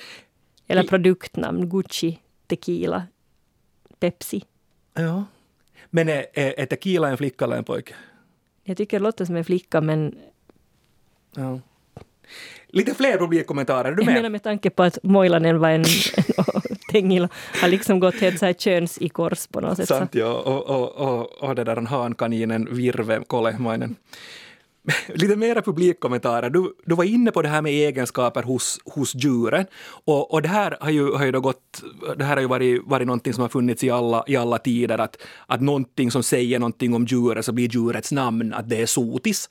Eller 0.66 0.82
produktnamn, 0.82 1.68
Gucci, 1.68 2.18
Tequila, 2.46 3.06
Pepsi. 3.98 4.44
Ja. 4.94 5.24
Men 5.90 6.08
är, 6.08 6.26
är, 6.32 6.60
är 6.60 6.66
Tequila 6.66 7.10
en 7.10 7.16
flicka 7.16 7.44
eller 7.44 7.56
en 7.56 7.64
pojke? 7.64 7.94
Jag 8.64 8.76
tycker 8.76 8.98
det 8.98 9.02
låter 9.02 9.24
som 9.24 9.36
en 9.36 9.44
flicka, 9.44 9.80
men... 9.80 10.18
Ja. 11.34 11.60
Lite 12.72 12.94
fler 12.94 13.18
publikkommentarer, 13.18 13.92
är 13.92 13.94
du 13.94 14.04
med? 14.04 14.12
Jag 14.12 14.18
menar 14.18 14.30
med 14.30 14.42
tanke 14.42 14.70
på 14.70 14.82
att 14.82 14.98
Moilanen 15.02 15.58
var 15.58 15.70
en, 15.70 15.84
Tengil 16.92 17.28
har 17.60 17.68
liksom 17.68 18.00
gått 18.00 18.14
helt 18.14 18.38
så 18.38 18.46
här 18.46 18.52
köns 18.52 18.98
i 18.98 19.08
kors 19.08 19.46
på 19.46 19.60
något 19.60 19.76
sätt. 19.76 19.88
Sant 19.88 20.14
ja, 20.14 20.32
och, 20.32 20.70
och, 20.70 21.08
och, 21.08 21.42
och 21.42 21.54
det 21.54 21.64
där 21.64 21.76
hankaninen 21.76 22.68
Virve 22.70 23.22
Kolehmainen. 23.26 23.96
Lite 25.14 25.36
mera 25.36 25.62
publikkommentarer. 25.62 26.50
Du, 26.50 26.74
du 26.86 26.94
var 26.94 27.04
inne 27.04 27.30
på 27.30 27.42
det 27.42 27.48
här 27.48 27.62
med 27.62 27.72
egenskaper 27.72 28.42
hos, 28.42 28.78
hos 28.84 29.14
djuren. 29.14 29.66
Och, 30.04 30.34
och 30.34 30.42
det 30.42 30.48
här 30.48 30.76
har 30.80 30.90
ju, 30.90 31.12
har 31.12 31.24
ju, 31.24 31.32
då 31.32 31.40
gått, 31.40 31.82
det 32.16 32.24
här 32.24 32.34
har 32.34 32.40
ju 32.40 32.48
varit, 32.48 32.82
varit 32.84 33.06
någonting 33.06 33.32
som 33.32 33.42
har 33.42 33.48
funnits 33.48 33.84
i 33.84 33.90
alla, 33.90 34.24
i 34.26 34.36
alla 34.36 34.58
tider. 34.58 34.98
Att, 34.98 35.16
att 35.46 35.60
någonting 35.60 36.10
som 36.10 36.22
säger 36.22 36.58
någonting 36.58 36.94
om 36.94 37.04
djuret 37.04 37.44
så 37.44 37.52
blir 37.52 37.68
djurets 37.68 38.12
namn 38.12 38.54
att 38.54 38.68
det 38.68 38.82
är 38.82 38.86
sotis 38.86 39.48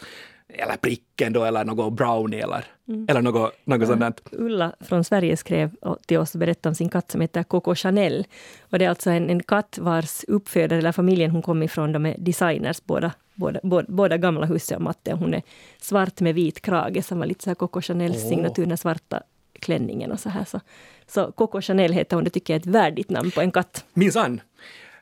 eller 0.49 0.77
pricken 0.77 1.33
då, 1.33 1.43
eller 1.43 1.65
något 1.65 1.93
brownie 1.93 2.43
eller, 2.43 2.65
mm. 2.87 3.05
eller 3.09 3.21
något, 3.21 3.53
något 3.63 3.87
sånt 3.87 3.99
där. 3.99 4.13
Ulla 4.31 4.73
från 4.79 5.03
Sverige 5.03 5.37
skrev 5.37 5.71
till 6.05 6.17
oss 6.17 6.33
och 6.33 6.39
berättade 6.39 6.69
om 6.69 6.75
sin 6.75 6.89
katt 6.89 7.11
som 7.11 7.21
heter 7.21 7.43
Coco 7.43 7.75
Chanel. 7.75 8.27
Och 8.61 8.79
det 8.79 8.85
är 8.85 8.89
alltså 8.89 9.09
en, 9.09 9.29
en 9.29 9.43
katt 9.43 9.77
vars 9.81 10.23
uppfödare, 10.27 10.79
eller 10.79 10.91
familjen 10.91 11.31
hon 11.31 11.41
kom 11.41 11.63
ifrån, 11.63 11.91
de 11.91 12.05
är 12.05 12.15
designers 12.17 12.81
båda. 12.83 13.11
Båda, 13.35 13.59
båda, 13.63 13.85
båda 13.89 14.17
gamla 14.17 14.45
huset 14.45 14.77
och 14.77 14.83
matte. 14.83 15.13
Hon 15.13 15.33
är 15.33 15.41
svart 15.81 16.21
med 16.21 16.35
vit 16.35 16.61
krage 16.61 17.05
som 17.05 17.19
var 17.19 17.25
lite 17.25 17.43
så 17.43 17.49
här 17.49 17.55
Coco 17.55 17.81
Chanels 17.81 18.23
oh. 18.23 18.29
signatur, 18.29 18.65
den 18.65 18.77
svarta 18.77 19.23
klänningen 19.59 20.11
och 20.11 20.19
så 20.19 20.29
här. 20.29 20.45
Så, 20.45 20.59
så 21.07 21.31
Coco 21.31 21.61
Chanel 21.61 21.93
heter 21.93 22.15
hon, 22.15 22.23
det 22.23 22.29
tycker 22.29 22.53
jag 22.53 22.55
är 22.55 22.59
ett 22.59 22.75
värdigt 22.75 23.09
namn 23.09 23.31
på 23.31 23.41
en 23.41 23.51
katt. 23.51 23.85
Minsann. 23.93 24.41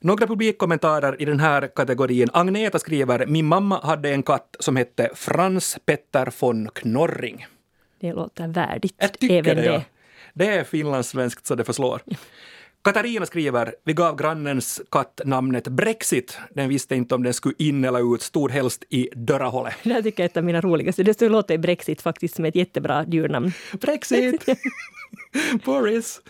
Några 0.02 0.28
publikkommentarer 0.28 1.22
i 1.22 1.26
den 1.26 1.40
här 1.40 1.68
kategorin. 1.76 2.30
Agneta 2.34 2.80
skriver 2.80 3.26
“Min 3.26 3.46
mamma 3.46 3.80
hade 3.84 4.10
en 4.10 4.24
katt 4.24 4.56
som 4.60 4.76
hette 4.76 5.10
Frans 5.16 5.78
Petter 5.86 6.34
von 6.40 6.70
Knorring”. 6.76 7.46
Det 8.00 8.14
låter 8.14 8.48
värdigt. 8.48 8.96
Jag 8.98 9.20
tycker 9.20 9.36
även 9.36 9.56
det. 9.56 9.66
Ja. 9.66 9.82
Det 10.34 10.48
är 10.48 10.64
finlandssvenskt 10.64 11.46
så 11.46 11.56
det 11.56 11.64
förslår. 11.64 12.02
Katarina 12.82 13.26
skriver, 13.26 13.76
vi 13.84 13.94
gav 13.94 14.18
grannens 14.18 14.82
katt 14.92 15.22
namnet 15.26 15.68
Brexit. 15.68 16.40
Den 16.54 16.70
visste 16.70 16.96
inte 16.96 17.16
om 17.16 17.24
den 17.24 17.34
skulle 17.34 17.56
in 17.58 17.86
eller 17.86 18.16
ut, 18.16 18.22
stod 18.22 18.52
helst 18.52 18.84
i 18.90 19.10
dörrahålet. 19.16 19.74
Det 19.84 19.94
här 19.94 20.02
tycker 20.02 20.24
jag 20.24 20.26
är 20.26 20.30
ett 20.30 20.38
av 20.38 20.44
mina 20.44 20.62
roligaste. 20.62 21.04
Det 21.04 21.30
låter 21.30 21.58
Brexit 21.58 22.02
faktiskt 22.02 22.36
som 22.36 22.46
ett 22.46 22.56
jättebra 22.56 23.06
djurnamn. 23.08 23.52
Brexit! 23.72 24.46
Boris! 25.66 26.22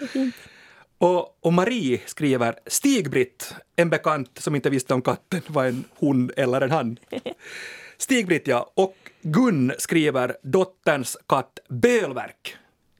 Och, 0.97 1.37
och 1.45 1.53
Marie 1.53 1.99
skriver 2.05 2.55
Stig-Britt, 2.65 3.53
en 3.75 3.89
bekant 3.89 4.39
som 4.39 4.55
inte 4.55 4.69
visste 4.69 4.93
om 4.93 5.01
katten 5.01 5.41
var 5.47 5.65
en 5.65 5.83
hon 5.95 6.31
eller 6.37 6.61
en 6.61 6.71
han. 6.71 6.99
Stig-Britt 7.97 8.47
ja, 8.47 8.71
och 8.73 8.95
Gun 9.21 9.71
skriver 9.77 10.35
dotterns 10.43 11.17
katt 11.27 11.59
Bölverk 11.69 12.57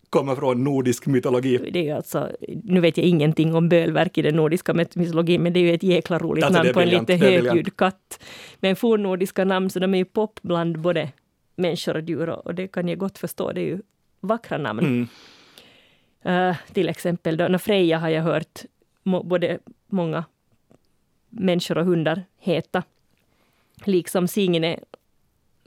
kommer 0.10 0.36
från 0.36 0.64
nordisk 0.64 1.06
mytologi. 1.06 1.70
Det 1.72 1.90
är 1.90 1.96
alltså, 1.96 2.32
nu 2.64 2.80
vet 2.80 2.98
jag 2.98 3.06
ingenting 3.06 3.56
om 3.56 3.70
bölverk 3.70 4.18
i 4.18 4.22
den 4.22 4.36
nordiska 4.36 4.74
mytologin, 4.74 5.44
men 5.44 5.54
det 5.54 5.60
är 5.60 5.62
ju 5.62 5.74
ett 5.74 5.84
jäkla 5.84 6.20
roligt 6.20 6.44
Alltså, 6.44 6.64
namn 6.64 6.74
på 6.74 6.82
en 6.82 6.90
lite 6.90 7.16
högljudd 7.16 7.78
katt. 7.78 8.24
Men 8.60 8.76
fornnordiska 8.76 9.46
namn, 9.46 9.70
så 9.70 9.80
de 9.80 9.94
är 9.94 9.98
ju 9.98 10.06
pop 10.06 10.40
bland 10.42 10.80
både 10.80 11.10
människor 11.56 11.96
och 11.96 12.02
djur 12.02 12.30
och 12.30 12.46
och 12.46 12.56
det 12.56 12.68
kan 12.68 12.88
jag 12.88 12.98
gott 12.98 13.18
förstå. 13.18 13.52
Det 13.52 13.62
är 13.62 13.66
ju 13.66 13.82
vackra 14.20 14.58
namn. 14.58 14.80
Mm. 14.80 15.08
Eh, 16.28 16.56
till 16.74 16.90
exempel 16.90 17.38
då, 17.38 17.60
Freja 17.60 17.98
har 18.00 18.10
jag 18.10 18.24
hört 18.24 18.62
må, 19.04 19.24
både 19.24 19.60
många 19.88 20.24
människor 21.30 21.78
och 21.78 21.86
hundar 21.86 22.24
heta. 22.40 22.84
Liksom 23.86 24.28
Signe 24.28 24.80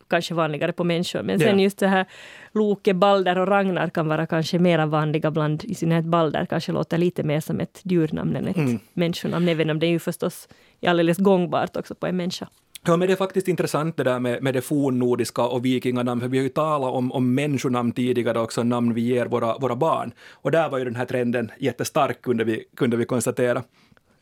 kanske 0.09 0.35
vanligare 0.35 0.73
på 0.73 0.85
människor. 0.85 1.23
Men 1.23 1.39
sen 1.39 1.59
Ja. 1.59 1.63
just 1.65 1.79
det 1.79 1.89
här 1.89 2.07
Loke, 2.53 2.95
Balder 2.95 3.39
och 3.39 3.49
Ragnar 3.49 3.89
kan 3.91 4.09
vara 4.09 4.27
kanske 4.27 4.59
mera 4.59 4.87
vanliga 4.87 5.31
bland, 5.31 5.65
i 5.65 5.75
synnerhet 5.75 6.05
Balder 6.05 6.47
kanske 6.47 6.73
låter 6.73 6.99
lite 6.99 7.23
mer 7.23 7.41
som 7.41 7.61
ett 7.61 7.81
djurnamn 7.85 8.37
än 8.37 8.47
ett 8.49 8.57
Mm. 8.57 8.79
människonamn, 8.93 9.49
även 9.49 9.71
om 9.71 9.79
det 9.79 9.87
är 9.87 9.91
ju 9.91 9.99
förstås 9.99 10.49
alldeles 10.87 11.19
gångbart 11.19 11.77
också 11.77 11.95
på 11.95 12.07
en 12.07 12.17
människa. 12.17 12.49
Ja, 12.87 12.97
men 12.97 13.09
det 13.09 13.15
är 13.15 13.17
faktiskt 13.17 13.49
intressant 13.49 13.97
det 13.97 14.05
där 14.05 14.19
med, 14.19 14.43
med 14.43 14.55
det 14.55 14.63
fornnordiska 14.63 15.43
och 15.43 15.65
vikinganamn, 15.65 16.21
för 16.21 16.29
vi 16.29 16.39
har 16.39 16.43
ju 16.43 16.49
talat 16.49 16.95
om, 16.95 17.13
om 17.13 17.35
människonamn 17.35 17.93
tidigare 17.93 18.41
också, 18.41 18.63
namn 18.63 18.95
vi 18.95 19.01
ger 19.01 19.27
våra, 19.27 19.59
våra 19.59 19.77
barn. 19.77 20.13
Och 20.33 20.51
där 20.51 20.69
var 20.69 20.79
ju 20.79 20.85
den 20.85 20.97
här 20.97 21.07
trenden 21.07 21.51
jättestark, 21.59 22.23
kunde 22.23 22.45
vi, 22.45 22.65
kunde 22.77 22.97
vi 22.97 23.05
konstatera. 23.05 23.63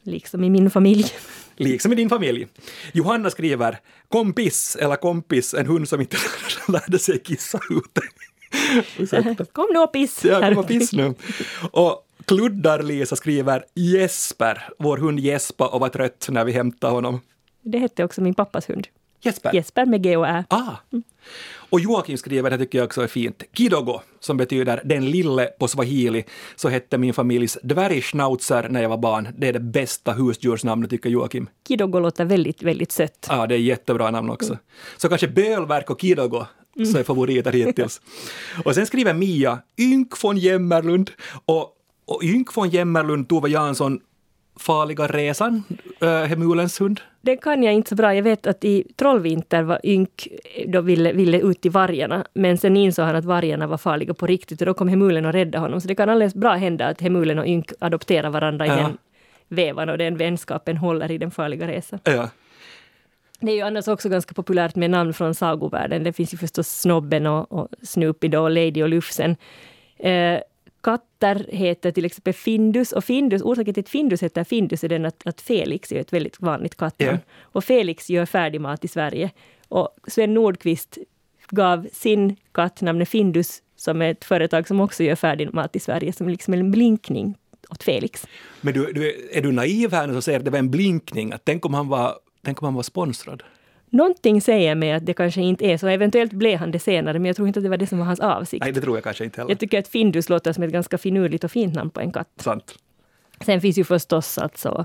Liksom 0.03 0.45
i 0.45 0.51
min 0.51 0.71
familj. 0.71 1.07
Liksom 1.57 1.93
i 1.93 1.95
din 1.95 2.09
familj. 2.09 2.47
Johanna 2.93 3.31
skriver 3.31 3.79
kompis 4.09 4.77
eller 4.81 4.97
kompis, 4.97 5.55
en 5.55 5.67
hund 5.67 5.89
som 5.89 6.01
inte 6.01 6.17
lärde 6.69 6.99
sig 6.99 7.19
kissa 7.19 7.61
ute. 7.71 8.01
Kom 9.53 9.67
nu 9.73 9.79
och 9.79 9.93
piss! 9.93 10.25
Ja, 10.25 10.41
kom 10.41 10.59
och 10.59 10.69
piss 10.69 10.93
nu. 10.93 11.15
Och 11.71 12.05
Kluddar-Lisa 12.25 13.17
skriver 13.17 13.65
Jesper, 13.75 14.63
vår 14.79 14.97
hund 14.97 15.21
Jespa 15.21 15.69
och 15.69 15.81
var 15.81 15.89
trött 15.89 16.27
när 16.31 16.45
vi 16.45 16.53
hämtade 16.53 16.93
honom. 16.93 17.21
Det 17.71 17.79
hette 17.79 18.05
också 18.05 18.21
min 18.21 18.35
pappas 18.35 18.71
hund. 18.71 18.87
Jesper? 19.21 19.55
Jesper 19.55 19.87
med 19.87 20.03
G 20.03 20.17
och 20.17 20.27
Ä. 20.27 20.45
Ah. 20.49 20.77
Och 21.71 21.81
Joakim 21.81 22.17
skriver, 22.17 22.51
det 22.51 22.59
tycker 22.59 22.79
jag 22.79 22.87
också 22.87 23.03
är 23.03 23.07
fint, 23.07 23.43
Kidogo, 23.53 24.01
som 24.21 24.37
betyder 24.37 24.81
den 24.85 25.11
lille 25.11 25.47
på 25.47 25.69
swahili, 25.69 26.25
så 26.57 26.69
hette 26.69 26.99
min 26.99 27.15
familjs 27.15 27.59
dvärgschnauzer 27.63 28.69
när 28.69 28.83
jag 28.83 28.89
var 28.89 28.99
barn. 28.99 29.29
Det 29.39 29.49
är 29.49 29.53
det 29.53 29.61
bästa 29.61 30.13
husdjursnamnet 30.13 30.91
tycker 30.91 31.11
Joakim. 31.11 31.49
Kidogo 31.69 31.99
låter 31.99 32.25
väldigt, 32.25 32.63
väldigt 32.63 32.93
sött. 32.93 33.27
Ja, 33.31 33.47
det 33.47 33.55
är 33.55 33.59
jättebra 33.59 34.11
namn 34.11 34.31
också. 34.31 34.59
Så 34.97 35.09
kanske 35.09 35.29
Bölverk 35.29 35.91
och 35.91 36.01
Kidogo 36.01 36.45
så 36.93 36.99
är 36.99 37.05
favoriter 37.05 37.53
hittills. 37.53 38.01
och 38.65 38.75
sen 38.75 38.87
skriver 38.87 39.15
Mia 39.15 39.59
Ynk 39.79 40.25
von 40.25 40.39
Jämmerlund 40.39 41.11
och, 41.45 41.73
och 42.05 42.23
Ynk 42.23 42.57
von 42.57 42.71
Jämmerlund, 42.71 43.29
Tove 43.29 43.49
Jansson, 43.49 44.01
Farliga 44.59 45.07
resan, 45.07 45.63
äh, 46.01 46.09
Hemulens 46.09 46.81
hund. 46.81 47.01
Det 47.21 47.37
kan 47.37 47.63
jag 47.63 47.75
inte 47.75 47.89
så 47.89 47.95
bra. 47.95 48.15
Jag 48.15 48.23
vet 48.23 48.47
att 48.47 48.65
i 48.65 48.85
Trollvinter 48.97 49.63
var 49.63 49.81
Ynk 49.85 50.29
då 50.67 50.81
ville, 50.81 51.13
ville 51.13 51.41
ut 51.41 51.61
till 51.61 51.71
vargarna, 51.71 52.25
men 52.35 52.59
sen 52.59 52.77
insåg 52.77 53.05
han 53.07 53.17
att 53.17 53.25
vargarna 53.25 53.67
var 53.67 53.79
farliga 53.79 54.15
på 54.15 54.27
riktigt 54.27 54.61
och 54.61 54.67
då 54.67 54.75
kom 54.75 54.89
Hemulen 54.89 55.25
och 55.27 55.33
räddade 55.33 55.59
honom. 55.59 55.81
Så 55.81 55.89
det 55.89 55.95
kan 55.95 56.09
alldeles 56.09 56.35
bra 56.35 56.53
hända 56.55 56.87
att 56.87 57.01
Hemulen 57.01 57.39
och 57.39 57.47
Ynk 57.47 57.73
adopterar 57.79 58.31
varandra 58.31 58.67
i 58.67 58.69
Ja. 58.69 58.77
den 58.77 58.99
vevan 59.49 59.89
och 59.89 59.99
den 59.99 60.17
vänskapen 60.17 60.77
håller 60.77 61.11
i 61.11 61.19
den 61.19 61.31
farliga 61.31 61.69
resan. 61.69 61.99
Ja. 62.05 62.29
Det 63.41 63.53
är 63.53 63.57
ju 63.57 63.63
annars 63.63 63.89
också 63.89 64.09
ganska 64.09 64.35
populärt 64.35 64.75
med 64.77 64.91
namn 64.91 65.15
från 65.15 65.35
sagovärlden. 65.35 66.05
Det 66.05 66.13
finns 66.13 66.35
ju 66.35 66.39
förstås 66.39 66.69
Snobben 66.81 67.27
och, 67.27 67.53
och 67.53 67.69
Snoopy 67.83 68.29
då, 68.29 68.49
Lady 68.49 68.83
och 68.83 68.89
Lufsen. 68.89 69.37
Eh, 69.99 70.39
katter 71.19 71.47
heter 71.49 71.91
till 71.93 72.05
exempel 72.05 72.35
Findus 72.35 72.93
och 72.93 73.05
Findus, 73.05 73.43
orsaken 73.43 73.75
till 73.75 73.83
att 73.83 73.89
Findus 73.89 74.23
heter 74.23 74.45
Findus 74.45 74.85
är 74.85 74.89
den 74.89 75.05
att, 75.05 75.27
att 75.27 75.41
Felix 75.41 75.93
är 75.93 76.01
ett 76.01 76.13
väldigt 76.13 76.41
vanligt 76.41 76.77
kattnamn. 76.77 77.19
Ja. 77.27 77.33
Och 77.43 77.65
Felix 77.65 78.11
gör 78.11 78.27
färdigmat 78.27 78.85
i 78.85 78.89
Sverige. 78.89 79.31
Och 79.69 79.89
Sven 80.07 80.35
Nordqvist 80.35 80.99
gav 81.51 81.89
sin 81.93 82.37
katt 82.53 82.81
namnet 82.81 83.09
Findus 83.09 83.63
som 83.77 84.03
är 84.03 84.11
ett 84.11 84.25
företag 84.25 84.69
som 84.69 84.81
också 84.81 85.03
gör 85.03 85.17
färdigmat 85.17 85.77
i 85.77 85.81
Sverige 85.81 86.13
som 86.13 86.29
liksom 86.29 86.55
en 86.55 86.71
blinkning 86.71 87.35
åt 87.71 87.83
Felix. 87.83 88.27
Men 88.61 88.75
du, 88.75 88.93
du, 88.93 89.29
är 89.33 89.43
du 89.43 89.53
naiv 89.53 89.93
här 89.93 90.07
nu 90.07 90.15
så 90.15 90.23
säger 90.23 90.39
att 90.39 90.45
det 90.45 90.51
var 90.51 90.59
en 90.59 90.71
blinkning? 90.71 91.33
Att 91.33 91.45
tänk, 91.45 91.67
om 91.67 91.75
han 91.75 91.89
var, 91.89 92.15
tänk 92.45 92.63
om 92.63 92.67
han 92.67 92.75
var 92.75 92.83
sponsrad? 92.83 93.43
Någonting 93.91 94.41
säger 94.41 94.75
mig 94.75 94.93
att 94.93 95.07
det 95.07 95.15
kanske 95.15 95.41
inte 95.41 95.67
är 95.67 95.77
så. 95.77 95.89
Eventuellt 95.89 96.33
blev 96.33 96.59
han 96.59 96.71
det 96.71 96.79
senare, 96.79 97.19
men 97.19 97.27
jag 97.27 97.37
tror 97.37 97.49
inte 97.49 97.61
att 97.61 97.65
det 97.65 97.71
var 97.71 97.77
det 97.77 97.87
som 97.87 97.99
var 97.99 98.07
hans 98.07 98.21
avsikt. 98.21 98.65
Nej, 98.65 98.73
det 98.73 98.81
tror 98.81 98.97
jag 98.97 99.05
kanske 99.05 99.25
inte 99.25 99.41
heller. 99.41 99.51
Jag 99.51 99.59
tycker 99.59 99.79
att 99.79 99.89
Findus 99.89 100.29
låter 100.29 100.53
som 100.53 100.65
ett 100.65 100.73
ganska 100.73 100.99
finurligt 100.99 101.45
och 101.45 101.51
fint 101.51 101.75
namn 101.75 101.91
på 101.91 102.01
en 102.01 102.13
katt. 102.13 102.29
Sant. 102.37 102.75
Sen 103.41 103.61
finns 103.61 103.79
ju 103.79 103.85
förstås 103.85 104.39
alltså 104.39 104.85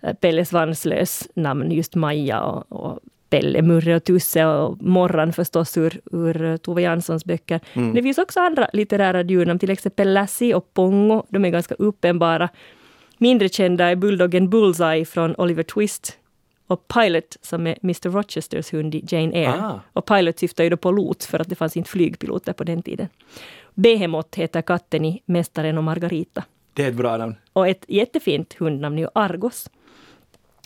eh, 0.00 0.14
Pelle 0.14 0.44
Svanslös 0.44 1.28
namn, 1.34 1.70
just 1.70 1.94
Maja 1.94 2.40
och, 2.40 2.72
och 2.72 2.98
Pelle, 3.30 3.62
Murre 3.62 3.96
och 3.96 4.04
Tusse 4.04 4.46
och 4.46 4.82
Morran 4.82 5.32
förstås 5.32 5.76
ur, 5.76 6.00
ur 6.12 6.56
Tove 6.56 6.82
Janssons 6.82 7.24
böcker. 7.24 7.60
Mm. 7.72 7.94
Det 7.94 8.02
finns 8.02 8.18
också 8.18 8.40
andra 8.40 8.68
litterära 8.72 9.22
djurnamn, 9.22 9.58
till 9.58 9.70
exempel 9.70 10.12
Lassie 10.12 10.54
och 10.54 10.74
Pongo. 10.74 11.22
De 11.28 11.44
är 11.44 11.50
ganska 11.50 11.74
uppenbara. 11.74 12.48
Mindre 13.18 13.48
kända 13.48 13.84
är 13.84 13.96
bulldoggen 13.96 14.50
Bullseye 14.50 15.04
från 15.04 15.34
Oliver 15.38 15.62
Twist 15.62 16.17
och 16.68 16.88
Pilot 16.88 17.36
som 17.42 17.66
är 17.66 17.78
Mr 17.82 18.10
Rochesters 18.10 18.72
hund 18.72 18.94
i 18.94 19.04
Jane 19.08 19.32
Eyre. 19.32 19.64
Ah. 19.64 19.80
Och 19.92 20.06
Pilot 20.06 20.38
syftar 20.38 20.64
ju 20.64 20.70
då 20.70 20.76
på 20.76 20.90
lots 20.90 21.26
för 21.26 21.40
att 21.40 21.48
det 21.48 21.54
fanns 21.54 21.76
inte 21.76 21.90
flygpiloter 21.90 22.52
på 22.52 22.64
den 22.64 22.82
tiden. 22.82 23.08
Behemoth 23.74 24.38
heter 24.38 24.62
katten 24.62 25.04
i 25.04 25.22
Mästaren 25.26 25.78
och 25.78 25.84
Margarita. 25.84 26.44
Det 26.72 26.84
är 26.84 26.88
ett 26.88 26.94
bra 26.94 27.16
namn. 27.16 27.34
Och 27.52 27.68
ett 27.68 27.84
jättefint 27.88 28.54
hundnamn 28.58 28.98
är 28.98 29.02
ju 29.02 29.08
Argos, 29.14 29.70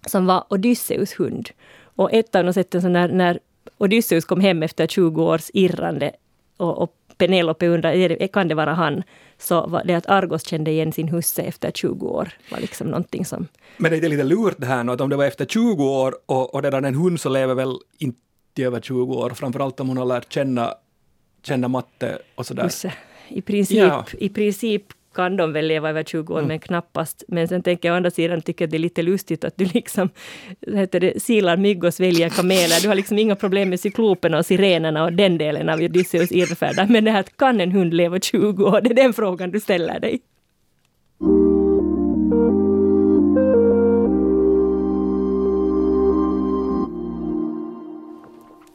som 0.06 0.26
var 0.26 0.44
Odysseus 0.48 1.20
hund. 1.20 1.50
Och 1.84 2.12
ett 2.12 2.34
av 2.34 2.44
de 2.44 2.52
sätten 2.52 2.82
så 2.82 2.88
när, 2.88 3.08
när 3.08 3.38
Odysseus 3.78 4.24
kom 4.24 4.40
hem 4.40 4.62
efter 4.62 4.86
20 4.86 5.22
års 5.22 5.50
irrande 5.54 6.12
och, 6.56 6.78
och 6.78 6.96
Penelope 7.26 7.66
det- 8.18 8.28
kan 8.32 8.48
det 8.48 8.54
vara 8.54 8.74
han? 8.74 9.02
Så 9.38 9.66
var 9.66 9.84
det 9.84 9.94
att 9.94 10.06
Argos 10.08 10.46
kände 10.46 10.70
igen 10.70 10.92
sin 10.92 11.08
husse 11.08 11.42
efter 11.42 11.70
20 11.70 12.06
år. 12.08 12.28
var 12.50 12.60
liksom 12.60 12.86
någonting 12.86 13.24
som... 13.24 13.46
Men 13.76 13.90
det 13.90 13.96
är 14.06 14.08
lite 14.08 14.22
lurt 14.24 14.54
det 14.58 14.66
här 14.66 14.84
nu, 14.84 14.92
att 14.92 15.00
om 15.00 15.10
det 15.10 15.16
var 15.16 15.24
efter 15.24 15.44
20 15.44 15.84
år 15.84 16.14
och, 16.26 16.54
och 16.54 16.62
redan 16.62 16.84
en 16.84 16.94
hund 16.94 17.20
så 17.20 17.28
lever 17.28 17.54
väl 17.54 17.74
inte 17.98 18.62
över 18.62 18.80
20 18.80 19.14
år, 19.14 19.30
framförallt 19.30 19.80
om 19.80 19.88
hon 19.88 19.96
har 19.96 20.04
lärt 20.06 20.32
känna, 20.32 20.74
känna 21.42 21.68
matte 21.68 22.18
och 22.34 22.46
sådär. 22.46 22.62
husse. 22.62 22.92
I 23.28 23.42
princip, 23.42 23.78
Ja. 23.78 24.04
I 24.18 24.28
princip 24.28 24.82
kan 25.14 25.36
de 25.36 25.52
väl 25.52 25.66
leva 25.66 25.88
över 25.90 26.02
20 26.02 26.34
år, 26.34 26.38
Mm. 26.38 26.48
men 26.48 26.58
knappast. 26.58 27.24
Men 27.28 27.48
sen 27.48 27.62
tänker 27.62 27.88
jag 27.88 27.94
å 27.94 27.96
andra 27.96 28.10
sidan 28.10 28.42
tycker 28.42 28.66
det 28.66 28.76
är 28.76 28.78
lite 28.78 29.02
lustigt 29.02 29.44
att 29.44 29.56
du 29.56 29.64
liksom 29.64 30.08
heter 30.66 31.00
det, 31.00 31.22
silar 31.22 31.56
mygg 31.56 31.84
och 31.84 31.94
sväljer 31.94 32.28
kameler. 32.28 32.82
Du 32.82 32.88
har 32.88 32.94
liksom 32.94 33.18
inga 33.18 33.36
problem 33.36 33.68
med 33.70 33.80
cykloperna 33.80 34.38
och 34.38 34.46
sirenerna 34.46 35.04
och 35.04 35.12
den 35.12 35.38
delen 35.38 35.68
av 35.68 35.80
Odysseus 35.80 36.32
irrfärder. 36.32 36.86
Men 36.90 37.04
det 37.04 37.10
här 37.10 37.20
att 37.20 37.36
kan 37.36 37.60
en 37.60 37.72
hund 37.72 37.94
leva 37.94 38.18
20 38.20 38.64
år, 38.64 38.80
det 38.80 38.90
är 38.90 38.94
den 38.94 39.12
frågan 39.12 39.50
du 39.50 39.60
ställer 39.60 40.00
dig. 40.00 40.20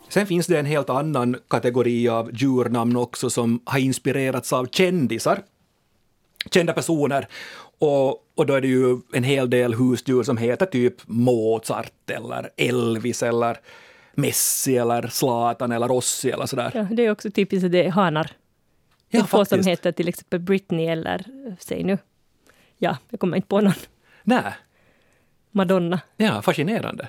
Sen 0.10 0.28
finns 0.28 0.48
det 0.48 0.60
en 0.60 0.66
helt 0.66 0.90
annan 0.90 1.36
kategori 1.50 2.10
av 2.10 2.30
djurnamn 2.34 2.98
också 2.98 3.30
som 3.30 3.60
har 3.66 3.80
inspirerats 3.80 4.54
av 4.54 4.66
kändisar. 4.72 5.40
Kända 6.52 6.74
personer. 6.74 7.28
Och, 7.80 8.10
och 8.36 8.46
då 8.46 8.54
är 8.54 8.62
det 8.62 8.68
ju 8.68 8.98
en 9.14 9.24
hel 9.24 9.50
del 9.50 9.74
husdjur 9.74 10.24
som 10.24 10.38
heter 10.38 10.66
typ 10.66 10.96
Mozart 11.06 12.10
eller 12.10 12.50
Elvis 12.58 13.24
eller 13.24 13.58
Messi 14.16 14.78
eller 14.78 15.08
Zlatan 15.08 15.72
eller 15.72 15.88
Rossi 15.88 16.32
eller 16.32 16.46
sådär. 16.46 16.72
Ja, 16.74 16.88
det 16.92 17.06
är 17.06 17.12
också 17.12 17.32
typiskt 17.32 17.66
att 17.66 17.72
det 17.72 17.86
är 17.86 17.92
hanar. 17.92 18.32
Det 19.12 19.18
är 19.18 19.22
Ja, 19.22 19.28
få 19.28 19.46
som 19.46 19.64
heter 19.66 19.92
till 19.92 20.08
exempel 20.08 20.40
Britney 20.40 20.88
eller, 20.88 21.26
säg 21.60 21.84
nu, 21.84 21.98
ja, 22.78 22.98
jag 23.10 23.20
kommer 23.20 23.38
inte 23.38 23.48
på 23.48 23.62
någon, 23.62 23.74
Nej. 24.24 24.54
Madonna. 25.52 26.00
Ja, 26.18 26.42
fascinerande. 26.42 27.08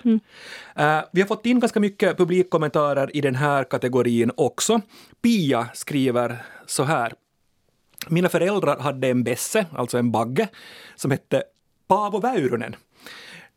Eh, 0.75 1.01
vi 1.13 1.21
har 1.21 1.27
fått 1.27 1.47
in 1.47 1.61
ganska 1.61 1.81
mycket 1.81 2.17
publikkommentarer 2.17 3.17
i 3.17 3.21
den 3.21 3.35
här 3.35 3.65
kategorin 3.65 4.31
också. 4.37 4.81
Pia 5.23 5.69
skriver 5.75 6.37
så 6.67 6.85
här. 6.85 7.13
Mina 8.07 8.29
föräldrar 8.29 8.79
hade 8.79 9.09
en 9.09 9.25
besse, 9.25 9.67
alltså 9.73 9.99
en 9.99 10.11
bagge, 10.11 10.49
som 10.97 11.11
hette 11.11 11.43
Paavo 11.87 12.21
Väyrynen. 12.21 12.77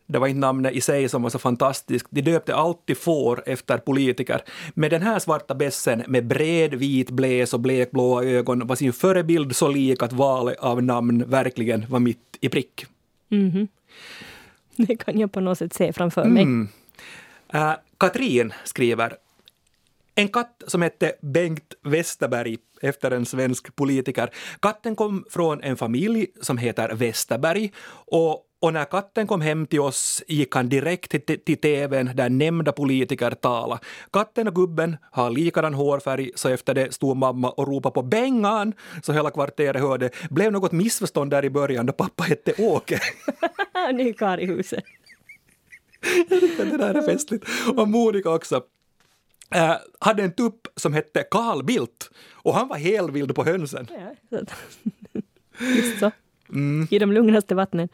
Det 0.07 0.19
var 0.19 0.27
inte 0.27 0.39
namnet 0.39 0.74
i 0.74 0.81
sig 0.81 1.10
som 1.10 1.24
var 1.24 1.29
så 1.29 1.39
fantastiskt. 1.39 2.07
De 2.10 2.21
döpte 2.21 2.55
alltid 2.55 2.98
får 2.98 3.43
efter 3.45 3.77
politiker. 3.77 4.41
Med 4.74 4.91
den 4.91 5.01
här 5.01 5.19
svarta 5.19 5.55
bessen 5.55 6.03
med 6.07 6.25
bred 6.25 6.74
vit 6.74 7.10
bläs 7.10 7.53
och 7.53 7.60
blekblåa 7.60 8.24
ögon 8.24 8.67
var 8.67 8.75
sin 8.75 8.93
förebild 8.93 9.55
så 9.55 9.67
lik 9.67 10.03
att 10.03 10.13
valet 10.13 10.60
av 10.60 10.83
namn 10.83 11.24
verkligen 11.27 11.86
var 11.89 12.00
mitt 12.00 12.38
i 12.41 12.50
prick. 12.50 12.86
Mm. 13.31 13.67
Det 14.75 14.95
kan 14.95 15.19
jag 15.19 15.31
på 15.31 15.39
något 15.39 15.57
sätt 15.57 15.74
se 15.74 15.93
framför 15.93 16.25
mig. 16.25 16.43
Mm. 16.43 16.67
Uh, 17.55 17.74
Katrin 17.98 18.53
skriver 18.63 19.13
en 20.22 20.28
katt 20.28 20.63
som 20.68 20.82
hette 20.82 21.13
Bengt 21.22 21.74
Westerberg 21.84 22.58
efter 22.82 23.12
en 23.12 23.25
svensk 23.25 23.75
politiker. 23.75 24.30
Katten 24.62 24.96
kom 24.96 25.25
från 25.30 25.63
en 25.63 25.78
familj 25.78 26.28
som 26.42 26.58
heter 26.58 26.96
Westerberg 26.96 27.72
och 28.06 28.48
och 28.63 28.74
när 28.74 28.86
katten 28.86 29.28
kom 29.28 29.42
hem 29.42 29.66
till 29.66 29.80
oss 29.80 30.24
gick 30.28 30.56
han 30.56 30.70
direkt 30.70 31.12
till, 31.25 31.40
till 31.40 31.58
tvn 31.58 32.10
där 32.16 32.30
nämnda 32.30 32.72
politiker 32.72 33.32
talade. 33.32 33.82
Katten 34.13 34.48
och 34.48 34.56
gubben 34.56 34.98
har 35.12 35.30
likadan 35.30 35.74
hårfärg 35.74 36.32
så 36.36 36.50
efter 36.50 36.74
det 36.74 36.94
stod 36.94 37.18
mamma 37.18 37.50
och 37.50 37.68
ropade 37.68 37.94
på 37.94 38.01
Bengan 38.04 38.74
så 39.04 39.13
hela 39.13 39.32
kvarteret 39.32 39.82
hörde. 39.82 40.10
Blev 40.30 40.51
något 40.51 40.72
missförstånd 40.72 41.32
där 41.32 41.46
i 41.46 41.50
början 41.50 41.86
då 41.86 41.94
pappa 41.94 42.24
hette 42.24 42.54
Åke. 42.58 43.00
Ny 43.94 44.13
karl 44.13 44.40
i 44.40 44.46
huset. 44.46 44.84
det 46.58 46.78
där 46.78 46.94
är 46.94 47.01
festligt. 47.01 47.46
Och 47.75 47.88
Monica 47.88 48.30
också. 48.30 48.62
Äh, 49.55 49.75
hade 50.00 50.24
en 50.24 50.34
tupp 50.34 50.67
som 50.75 50.93
hette 50.93 51.24
Carl 51.24 51.63
Bildt 51.63 52.10
och 52.34 52.55
han 52.55 52.67
var 52.67 52.77
helvild 52.77 53.36
på 53.36 53.43
hönsen. 53.43 53.88
Ja, 54.29 54.39
Just 55.60 56.00
så. 56.00 56.12
Mm. 56.50 56.88
I 56.91 57.00
de 57.00 57.12
lugnaste 57.12 57.55
vattnen. 57.55 57.89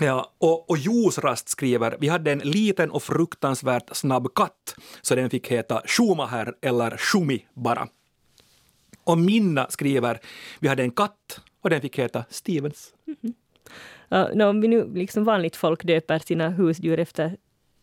Ja, 0.00 0.32
och, 0.38 0.70
och 0.70 0.78
Josrast 0.78 1.48
skriver, 1.48 1.96
vi 2.00 2.08
hade 2.08 2.32
en 2.32 2.38
liten 2.38 2.90
och 2.90 3.02
fruktansvärt 3.02 3.96
snabb 3.96 4.34
katt, 4.34 4.76
så 5.02 5.14
den 5.14 5.30
fick 5.30 5.48
heta 5.48 5.82
Schumacher 5.86 6.54
eller 6.60 6.96
Schumi 6.96 7.46
bara. 7.54 7.88
Och 9.04 9.18
Minna 9.18 9.66
skriver, 9.70 10.20
vi 10.60 10.68
hade 10.68 10.82
en 10.82 10.90
katt 10.90 11.40
och 11.60 11.70
den 11.70 11.80
fick 11.80 11.98
heta 11.98 12.24
Stevens. 12.30 12.94
Mm 13.06 13.16
-hmm. 13.22 13.34
Uh, 14.12 14.36
no, 14.36 14.44
om 14.44 14.60
vi 14.60 14.68
nu 14.68 14.94
liksom 14.94 15.24
vanligt 15.24 15.56
folk 15.56 15.84
döper 15.84 16.18
sina 16.18 16.48
husdjur 16.48 16.98
efter 16.98 17.36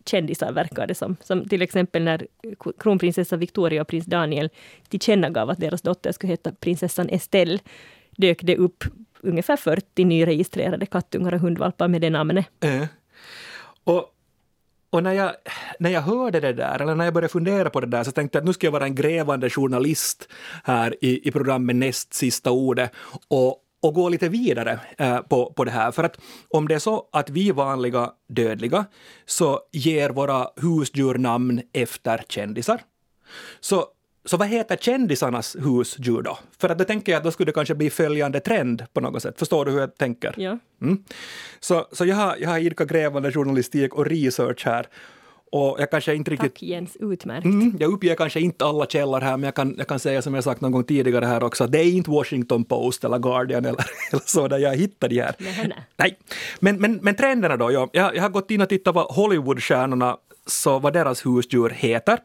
kändisar 0.09 0.51
verkar 0.51 0.87
det 0.87 0.95
som. 0.95 1.15
Som 1.23 1.47
till 1.47 1.61
exempel 1.61 2.03
när 2.03 2.27
kronprinsessa 2.79 3.37
Victoria 3.37 3.81
och 3.81 3.87
prins 3.87 4.05
Daniel 4.05 4.49
tillkännagav 4.89 5.49
att 5.49 5.59
deras 5.59 5.81
dotter 5.81 6.11
skulle 6.11 6.33
heta 6.33 6.51
prinsessan 6.51 7.09
Estelle 7.09 7.59
dök 8.17 8.39
det 8.41 8.57
upp 8.57 8.83
ungefär 9.21 9.57
40 9.57 10.05
nyregistrerade 10.05 10.85
kattungar 10.85 11.33
och 11.33 11.39
hundvalpar 11.39 11.87
med 11.87 12.01
det 12.01 12.09
namnet. 12.09 12.45
Äh. 12.59 12.85
Och, 13.83 14.05
och 14.89 15.03
när, 15.03 15.13
jag, 15.13 15.31
när 15.79 15.89
jag 15.89 16.01
hörde 16.01 16.39
det 16.39 16.53
där, 16.53 16.81
eller 16.81 16.95
när 16.95 17.05
jag 17.05 17.13
började 17.13 17.31
fundera 17.31 17.69
på 17.69 17.79
det 17.79 17.87
där, 17.87 18.03
så 18.03 18.11
tänkte 18.11 18.37
jag 18.37 18.41
att 18.41 18.45
nu 18.45 18.53
ska 18.53 18.67
jag 18.67 18.71
vara 18.71 18.85
en 18.85 18.95
grävande 18.95 19.49
journalist 19.49 20.29
här 20.63 20.95
i, 21.01 21.27
i 21.27 21.31
programmet 21.31 21.75
Näst 21.75 22.13
sista 22.13 22.51
ordet 22.51 22.91
och, 23.27 23.63
och 23.81 23.93
gå 23.93 24.09
lite 24.09 24.29
vidare 24.29 24.79
eh, 24.97 25.19
på, 25.19 25.53
på 25.53 25.63
det 25.63 25.71
här. 25.71 25.91
För 25.91 26.03
att 26.03 26.19
om 26.49 26.67
det 26.67 26.75
är 26.75 26.79
så 26.79 27.07
att 27.11 27.29
vi 27.29 27.51
vanliga 27.51 28.11
dödliga 28.29 28.85
så 29.25 29.59
ger 29.71 30.09
våra 30.09 30.47
husdjur 30.55 31.15
namn 31.15 31.61
efter 31.73 32.23
kändisar, 32.27 32.81
så 33.59 33.85
så 34.27 34.37
vad 34.37 34.47
heter 34.47 34.77
kändisarnas 34.77 35.55
husdjur 35.59 36.21
då? 36.21 36.37
För 36.57 36.69
att 36.69 36.77
då 36.77 36.83
tänker 36.83 37.11
jag 37.11 37.17
att 37.17 37.23
då 37.23 37.31
skulle 37.31 37.45
det 37.45 37.53
kanske 37.53 37.75
bli 37.75 37.89
följande 37.89 38.39
trend 38.39 38.85
på 38.93 39.01
något 39.01 39.21
sätt. 39.21 39.39
Förstår 39.39 39.65
du 39.65 39.71
hur 39.71 39.79
jag 39.79 39.97
tänker? 39.97 40.33
Ja. 40.37 40.57
Mm. 40.81 41.03
Så, 41.59 41.87
så 41.91 42.05
jag 42.05 42.15
har, 42.15 42.35
jag 42.39 42.49
har 42.49 42.59
idkat 42.59 42.87
grävande 42.87 43.31
journalistik 43.31 43.93
och 43.93 44.05
research 44.05 44.65
här. 44.65 44.87
Och 45.51 45.75
jag 45.79 45.91
kanske 45.91 46.15
inte 46.15 46.31
riktigt... 46.31 46.53
Tack 46.53 46.63
Jens, 46.63 46.97
utmärkt. 46.99 47.45
Mm, 47.45 47.77
jag 47.79 47.93
uppger 47.93 48.15
kanske 48.15 48.39
inte 48.39 48.65
alla 48.65 48.85
källor 48.85 49.21
här, 49.21 49.37
men 49.37 49.43
jag 49.43 49.55
kan, 49.55 49.75
jag 49.77 49.87
kan 49.87 49.99
säga 49.99 50.21
som 50.21 50.33
jag 50.33 50.43
sagt 50.43 50.61
någon 50.61 50.71
gång 50.71 50.83
tidigare 50.83 51.25
här 51.25 51.43
också, 51.43 51.63
att 51.63 51.71
det 51.71 51.79
är 51.79 51.91
inte 51.91 52.11
Washington 52.11 52.63
Post 52.63 53.03
eller 53.03 53.19
Guardian 53.19 53.65
eller, 53.65 53.85
eller 54.11 54.21
så 54.25 54.47
där 54.47 54.57
jag 54.57 54.75
hittar 54.75 55.09
de 55.09 55.21
här. 55.21 55.35
Nej, 55.39 55.73
nej. 55.97 56.17
Men, 56.59 56.77
men, 56.77 56.99
men 57.01 57.15
trenderna 57.15 57.57
då, 57.57 57.71
ja. 57.71 57.89
jag, 57.93 58.15
jag 58.15 58.21
har 58.21 58.29
gått 58.29 58.51
in 58.51 58.61
och 58.61 58.69
tittat 58.69 58.95
vad 58.95 59.05
Hollywoodstjärnorna, 59.05 60.17
så 60.45 60.79
vad 60.79 60.93
deras 60.93 61.25
husdjur 61.25 61.69
heter. 61.69 62.19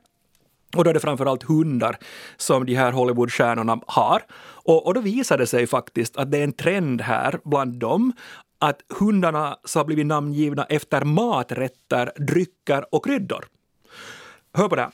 Och 0.76 0.84
då 0.84 0.90
är 0.90 0.94
det 0.94 1.00
framförallt 1.00 1.42
hundar 1.42 1.96
som 2.36 2.66
de 2.66 2.74
här 2.74 2.92
Hollywoodstjärnorna 2.92 3.80
har. 3.86 4.22
Och, 4.64 4.86
och 4.86 4.94
då 4.94 5.00
visar 5.00 5.38
det 5.38 5.46
sig 5.46 5.66
faktiskt 5.66 6.16
att 6.16 6.30
det 6.30 6.38
är 6.38 6.44
en 6.44 6.52
trend 6.52 7.00
här 7.00 7.38
bland 7.44 7.74
dem 7.74 8.12
att 8.62 8.82
hundarna 8.88 9.56
så 9.64 9.78
har 9.78 9.84
blivit 9.84 10.06
namngivna 10.06 10.64
efter 10.64 11.04
maträtter, 11.04 12.12
drycker 12.16 12.94
och 12.94 13.04
kryddor. 13.04 13.44
Hör 14.54 14.68
på 14.68 14.76
det 14.76 14.82
här. 14.82 14.92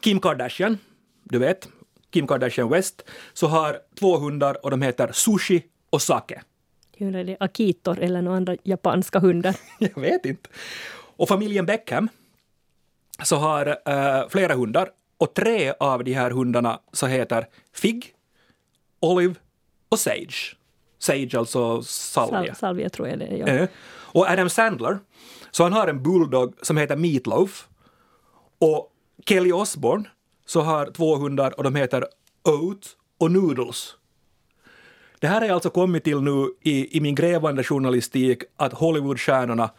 Kim 0.00 0.20
Kardashian, 0.20 0.78
du 1.24 1.38
vet, 1.38 1.68
Kim 2.10 2.26
Kardashian 2.26 2.68
West, 2.68 3.02
så 3.32 3.46
har 3.46 3.78
två 3.98 4.18
hundar 4.18 4.64
och 4.64 4.70
de 4.70 4.82
heter 4.82 5.12
Sushi 5.12 5.62
och 5.90 6.02
Sake. 6.02 6.42
Är 6.96 7.24
det 7.24 7.36
akitor 7.40 7.98
eller 7.98 8.22
några 8.22 8.36
andra 8.36 8.56
japanska 8.62 9.18
hundar? 9.18 9.56
Jag 9.78 10.00
vet 10.00 10.26
inte. 10.26 10.50
Och 11.16 11.28
familjen 11.28 11.66
Beckham, 11.66 12.08
så 13.22 13.36
har 13.36 13.66
äh, 13.86 14.28
flera 14.28 14.54
hundar 14.54 14.90
och 15.18 15.34
tre 15.34 15.72
av 15.80 16.04
de 16.04 16.12
här 16.12 16.30
hundarna 16.30 16.80
så 16.92 17.06
heter 17.06 17.46
Fig, 17.72 18.14
Olive 19.00 19.34
och 19.88 19.98
Sage. 19.98 20.59
Sage 21.00 21.38
alltså 21.38 21.82
salvia. 21.82 22.54
Sal 22.54 22.56
salvia 22.56 22.88
tror 22.88 23.08
jag 23.08 23.18
det 23.18 23.26
är, 23.26 23.36
ja. 23.36 23.46
Äh. 23.46 23.68
Och 24.12 24.26
Adam 24.30 24.50
Sandler, 24.50 24.98
så 25.50 25.62
han 25.62 25.72
har 25.72 25.88
en 25.88 26.02
bulldog 26.02 26.54
som 26.62 26.76
heter 26.76 26.96
Meatloaf. 26.96 27.68
Och 28.58 28.92
Kelly 29.26 29.52
Osbourne 29.52 30.04
så 30.46 30.60
har 30.60 30.86
två 30.86 31.16
hundar 31.16 31.56
och 31.56 31.64
de 31.64 31.74
heter 31.74 32.06
Oat 32.44 32.96
och 33.18 33.30
Noodles. 33.30 33.96
Det 35.18 35.28
här 35.28 35.40
har 35.40 35.48
alltså 35.48 35.70
kommit 35.70 36.04
till 36.04 36.20
nu 36.20 36.54
i, 36.62 36.96
i 36.96 37.00
min 37.00 37.14
grävande 37.14 37.64
journalistik 37.64 38.42
att 38.56 38.72
Hollywoodstjärnorna 38.72 39.70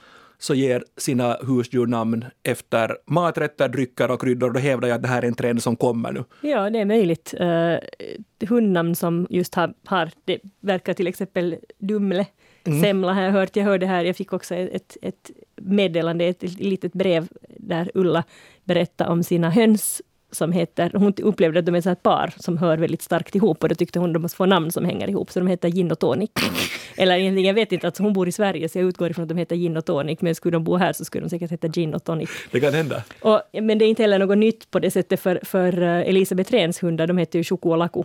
så 0.41 0.53
ger 0.55 0.83
sina 0.97 1.37
husdjurnamn 1.41 2.25
efter 2.43 2.97
maträtter, 3.05 3.69
drycker 3.69 4.11
och 4.11 4.21
kryddor. 4.21 4.51
Då 4.51 4.59
hävdar 4.59 4.87
jag 4.87 4.95
att 4.95 5.01
det 5.01 5.07
här 5.07 5.21
är 5.21 5.27
en 5.27 5.35
trend 5.35 5.63
som 5.63 5.75
kommer 5.75 6.11
nu. 6.11 6.23
Ja, 6.41 6.69
det 6.69 6.79
är 6.79 6.85
möjligt. 6.85 7.33
Uh, 7.41 8.47
hundnamn 8.49 8.95
som 8.95 9.27
just 9.29 9.55
har, 9.55 9.73
har, 9.85 10.11
det 10.25 10.39
verkar 10.59 10.93
till 10.93 11.07
exempel 11.07 11.55
Dumle, 11.77 12.25
mm. 12.63 12.81
Semla 12.81 13.13
har 13.13 13.21
jag 13.21 13.31
hört. 13.31 13.55
Jag 13.55 13.63
hörde 13.63 13.85
här, 13.85 14.03
jag 14.03 14.15
fick 14.15 14.33
också 14.33 14.55
ett, 14.55 14.97
ett 15.01 15.31
meddelande, 15.55 16.25
ett 16.25 16.43
litet 16.59 16.93
brev 16.93 17.27
där 17.57 17.91
Ulla 17.93 18.23
berättade 18.63 19.09
om 19.09 19.23
sina 19.23 19.49
höns 19.49 20.01
som 20.31 20.51
heter, 20.51 20.91
hon 20.93 21.13
upplevde 21.21 21.59
att 21.59 21.65
de 21.65 21.75
är 21.75 21.87
ett 21.87 22.03
par 22.03 22.33
som 22.37 22.57
hör 22.57 22.77
väldigt 22.77 23.01
starkt 23.01 23.35
ihop 23.35 23.63
och 23.63 23.69
då 23.69 23.75
tyckte 23.75 23.99
hon 23.99 24.09
att 24.09 24.13
de 24.13 24.19
måste 24.19 24.35
få 24.35 24.45
namn 24.45 24.71
som 24.71 24.85
hänger 24.85 25.09
ihop, 25.09 25.31
så 25.31 25.39
de 25.39 25.47
heter 25.47 25.69
Gin 25.69 25.91
och 25.91 25.99
Tonic. 25.99 26.29
Eller 26.97 27.15
egentligen, 27.15 27.47
jag 27.47 27.53
vet 27.53 27.71
inte, 27.71 27.87
alltså 27.87 28.03
hon 28.03 28.13
bor 28.13 28.27
i 28.27 28.31
Sverige 28.31 28.69
så 28.69 28.79
jag 28.79 28.85
utgår 28.85 29.11
ifrån 29.11 29.23
att 29.23 29.29
de 29.29 29.37
heter 29.37 29.55
Gin 29.55 29.77
och 29.77 29.85
Tonic, 29.85 30.21
men 30.21 30.35
skulle 30.35 30.55
de 30.55 30.63
bo 30.63 30.77
här 30.77 30.93
så 30.93 31.05
skulle 31.05 31.25
de 31.25 31.29
säkert 31.29 31.51
heta 31.51 31.67
Gin 31.67 31.93
och 31.93 32.03
Tonic. 32.03 32.29
Det 32.51 32.59
kan 32.59 32.73
hända. 32.73 33.03
Och, 33.21 33.41
men 33.53 33.77
det 33.77 33.85
är 33.85 33.89
inte 33.89 34.03
heller 34.03 34.19
något 34.19 34.37
nytt 34.37 34.71
på 34.71 34.79
det 34.79 34.91
sättet 34.91 35.19
för, 35.19 35.39
för 35.43 35.81
eh, 35.81 36.09
Elisabeth 36.09 36.51
Rehns 36.51 36.83
hundar, 36.83 37.07
de 37.07 37.17
heter 37.17 37.39
ju 37.39 37.43
Choco 37.43 37.69
och 37.69 37.77
Laku. 37.77 38.03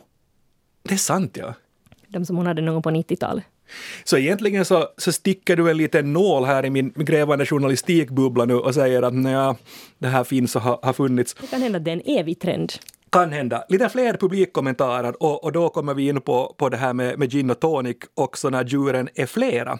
Det 0.82 0.94
är 0.94 0.98
sant 0.98 1.36
ja. 1.40 1.54
De 2.08 2.24
som 2.24 2.36
hon 2.36 2.46
hade 2.46 2.62
någon 2.62 2.74
gång 2.74 2.82
på 2.82 2.90
90-talet. 2.90 3.44
Så 4.04 4.16
egentligen 4.16 4.64
så, 4.64 4.88
så 4.96 5.12
sticker 5.12 5.56
du 5.56 5.70
en 5.70 5.76
liten 5.76 6.12
nål 6.12 6.44
här 6.44 6.64
i 6.64 6.70
min 6.70 6.92
grävande 6.96 7.46
journalistikbubbla 7.46 8.44
nu 8.44 8.54
och 8.54 8.74
säger 8.74 9.02
att 9.02 9.24
ja, 9.24 9.56
det 9.98 10.08
här 10.08 10.24
finns 10.24 10.56
och 10.56 10.62
har, 10.62 10.78
har 10.82 10.92
funnits. 10.92 11.34
Det 11.40 11.46
kan 11.46 11.62
hända 11.62 11.78
att 11.78 11.84
det 11.84 11.90
är 11.90 11.96
en 12.06 12.18
evig 12.18 12.40
trend. 12.40 12.72
Kan 13.10 13.32
hända. 13.32 13.64
Lite 13.68 13.88
fler 13.88 14.16
publikkommentarer 14.16 15.22
och, 15.22 15.44
och 15.44 15.52
då 15.52 15.68
kommer 15.68 15.94
vi 15.94 16.08
in 16.08 16.20
på, 16.20 16.54
på 16.58 16.68
det 16.68 16.76
här 16.76 16.92
med, 16.92 17.18
med 17.18 17.30
gin 17.30 17.50
och 17.50 17.60
tonic 17.60 17.96
också 18.14 18.50
när 18.50 18.64
djuren 18.64 19.08
är 19.14 19.26
flera. 19.26 19.78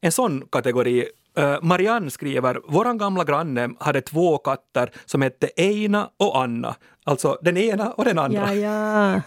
En 0.00 0.12
sån 0.12 0.44
kategori 0.52 1.06
Uh, 1.38 1.58
Marianne 1.62 2.10
skriver, 2.10 2.60
våran 2.68 2.98
gamla 2.98 3.24
granne 3.24 3.70
hade 3.80 4.00
två 4.00 4.38
katter 4.38 4.90
som 5.04 5.22
hette 5.22 5.50
Eina 5.56 6.10
och 6.16 6.42
Anna. 6.42 6.74
Alltså 7.04 7.38
den 7.42 7.56
ena 7.56 7.92
och 7.92 8.04
den 8.04 8.18
andra. 8.18 8.54
Ja, 8.54 9.14
ja. 9.14 9.20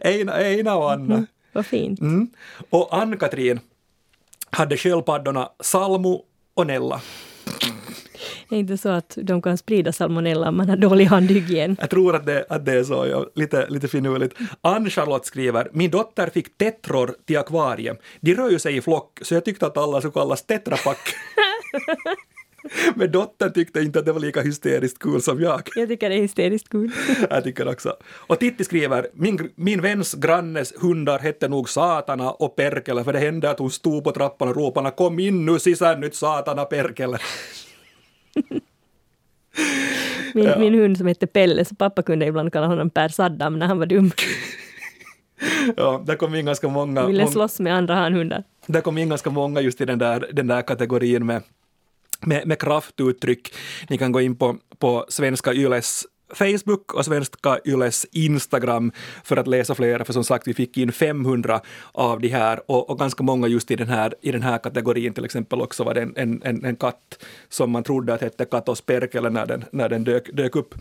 Eina, 0.00 0.32
Eina 0.32 0.76
och 0.76 0.92
Anna. 0.92 1.14
Mm. 1.14 1.26
Vad 1.56 1.66
fint. 1.66 2.00
Mm. 2.00 2.28
Och 2.70 2.96
Ann-Katrin 2.96 3.60
hade 4.50 4.76
sköldpaddorna 4.76 5.48
Salmo 5.60 6.24
och 6.54 6.66
Nella. 6.66 7.00
Det 8.48 8.56
är 8.56 8.60
inte 8.60 8.76
så 8.76 8.88
att 8.88 9.18
de 9.22 9.42
kan 9.42 9.58
sprida 9.58 9.92
salmonella 9.92 10.48
om 10.48 10.56
man 10.56 10.68
har 10.68 10.76
dålig 10.76 11.04
handhygien. 11.04 11.76
Jag 11.80 11.90
tror 11.90 12.16
att 12.16 12.26
det, 12.26 12.46
att 12.48 12.66
det 12.66 12.72
är 12.72 12.84
så, 12.84 13.06
ja. 13.06 13.26
lite, 13.34 13.66
lite 13.68 13.88
finurligt. 13.88 14.34
Ann-Charlotte 14.60 15.26
skriver, 15.26 15.68
min 15.72 15.90
dotter 15.90 16.30
fick 16.30 16.58
tetror 16.58 17.14
till 17.24 17.38
akvarium. 17.38 17.96
De 18.20 18.34
rör 18.34 18.50
ju 18.50 18.58
sig 18.58 18.76
i 18.76 18.80
flock, 18.80 19.18
så 19.22 19.34
jag 19.34 19.44
tyckte 19.44 19.66
att 19.66 19.76
alla 19.76 20.00
skulle 20.00 20.12
kallas 20.12 20.42
tetrapack. 20.42 20.98
Men 22.94 23.12
dottern 23.12 23.52
tyckte 23.52 23.80
inte 23.80 23.98
att 23.98 24.06
det 24.06 24.12
var 24.12 24.20
lika 24.20 24.40
hysteriskt 24.40 24.98
kul 24.98 25.22
som 25.22 25.40
jag. 25.40 25.68
Jag 25.76 25.88
tycker 25.88 26.08
det 26.10 26.16
är 26.16 26.20
hysteriskt 26.22 26.68
kul. 26.68 26.90
Jag 27.30 27.44
tycker 27.44 27.68
också. 27.68 27.96
Och 28.16 28.38
Titti 28.38 28.64
skriver, 28.64 29.06
min, 29.12 29.50
min 29.54 29.80
väns 29.82 30.14
grannes 30.14 30.72
hundar 30.82 31.18
hette 31.18 31.48
nog 31.48 31.68
Satana 31.68 32.30
och 32.30 32.56
Perkele 32.56 33.04
för 33.04 33.12
det 33.12 33.18
hände 33.18 33.50
att 33.50 33.58
hon 33.58 33.70
stod 33.70 34.04
på 34.04 34.12
trappan 34.12 34.48
och 34.48 34.56
ropade 34.56 34.90
kom 34.90 35.18
in 35.18 35.46
nu 35.46 35.58
sisään 35.58 36.00
nyt 36.00 36.14
Satana 36.14 36.64
Perkele. 36.64 37.18
Min, 40.34 40.44
Ja. 40.44 40.58
min 40.58 40.74
hund 40.74 40.98
som 40.98 41.06
hette 41.06 41.26
Pelle, 41.26 41.64
så 41.64 41.74
pappa 41.74 42.02
kunde 42.02 42.26
ibland 42.26 42.52
kalla 42.52 42.66
honom 42.66 42.90
Per 42.90 43.08
Saddam 43.08 43.58
när 43.58 43.66
han 43.66 43.78
var 43.78 43.86
dum. 43.86 44.10
Ja, 45.76 46.02
där 46.06 46.16
kom 46.16 46.34
in 46.34 46.46
ganska 46.46 46.68
många, 46.68 47.06
Ville 47.06 47.26
slåss 47.26 47.60
med 47.60 47.74
andra 47.74 47.94
hanhundar. 47.94 48.44
där 48.66 48.80
kom 48.80 48.98
in 48.98 49.08
ganska 49.08 49.30
många 49.30 49.60
just 49.60 49.80
i 49.80 49.84
den 49.84 49.98
där, 49.98 50.26
den 50.32 50.46
där 50.46 50.62
kategorin 50.62 51.26
med, 51.26 51.42
med, 52.20 52.46
med 52.46 52.58
kraftuttryck. 52.58 53.54
Ni 53.88 53.98
kan 53.98 54.12
gå 54.12 54.20
in 54.20 54.36
på, 54.36 54.56
på 54.78 55.06
Svenska 55.08 55.52
Yles 55.52 56.06
Facebook 56.34 56.94
och 56.94 57.04
Svenska 57.04 57.58
Yles 57.64 58.06
Instagram 58.12 58.92
för 59.24 59.36
att 59.36 59.46
läsa 59.46 59.74
flera, 59.74 60.04
för 60.04 60.12
som 60.12 60.24
sagt 60.24 60.48
vi 60.48 60.54
fick 60.54 60.76
in 60.76 60.92
500 60.92 61.60
av 61.92 62.20
de 62.20 62.28
här 62.28 62.70
och, 62.70 62.90
och 62.90 62.98
ganska 62.98 63.22
många 63.22 63.48
just 63.48 63.70
i 63.70 63.76
den 63.76 63.88
här, 63.88 64.14
i 64.22 64.32
den 64.32 64.42
här 64.42 64.58
kategorin, 64.58 65.14
till 65.14 65.24
exempel 65.24 65.60
också 65.60 65.84
var 65.84 65.94
det 65.94 66.02
en, 66.02 66.16
en, 66.16 66.64
en, 66.64 66.76
katt 66.76 67.24
som 67.48 67.70
man 67.70 67.82
trodde 67.82 68.14
att 68.14 68.20
hette 68.20 68.44
Katos 68.44 68.80
Perkele 68.80 69.30
när 69.30 69.46
den, 69.46 69.64
när 69.72 69.88
den 69.88 70.04
dök, 70.04 70.30
dök 70.32 70.56
upp. 70.56 70.74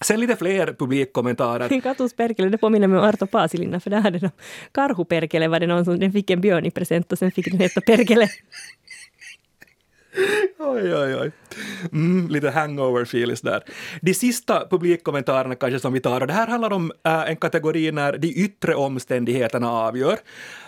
Sen 0.00 0.20
lite 0.20 0.36
fler 0.36 0.74
publikkommentarer. 0.78 1.80
Katus 1.82 2.16
Perkele, 2.16 2.48
det 2.48 2.58
påminner 2.58 2.88
mig 2.88 2.98
om 2.98 3.04
Arto 3.04 3.26
Paasilinna, 3.26 3.80
för 3.80 3.90
där 3.90 4.00
hade 4.00 4.18
de 4.18 4.30
Karhu-Perkele 4.72 5.48
var 5.48 5.60
det 5.60 5.66
någon 5.66 5.84
som 5.84 5.98
den 5.98 6.12
fick 6.12 6.30
en 6.30 6.40
björn 6.40 6.66
i 6.66 6.70
present 6.70 7.12
och 7.12 7.18
sen 7.18 7.32
fick 7.32 7.50
den 7.50 7.60
heta 7.60 7.80
Perkele. 7.80 8.28
Oj, 10.58 10.94
oj, 10.94 11.16
oj. 11.16 11.30
Mm, 11.92 12.28
lite 12.28 12.50
hangover-feelis 12.50 13.42
där. 13.42 13.62
De 14.00 14.14
sista 14.14 14.66
publikkommentarerna 14.70 15.54
kanske 15.54 15.80
som 15.80 15.92
vi 15.92 16.00
tar, 16.00 16.20
och 16.20 16.26
det 16.26 16.32
här 16.32 16.46
handlar 16.46 16.72
om 16.72 16.92
äh, 17.06 17.30
en 17.30 17.36
kategori 17.36 17.92
när 17.92 18.18
de 18.18 18.28
yttre 18.28 18.74
omständigheterna 18.74 19.72
avgör. 19.72 20.18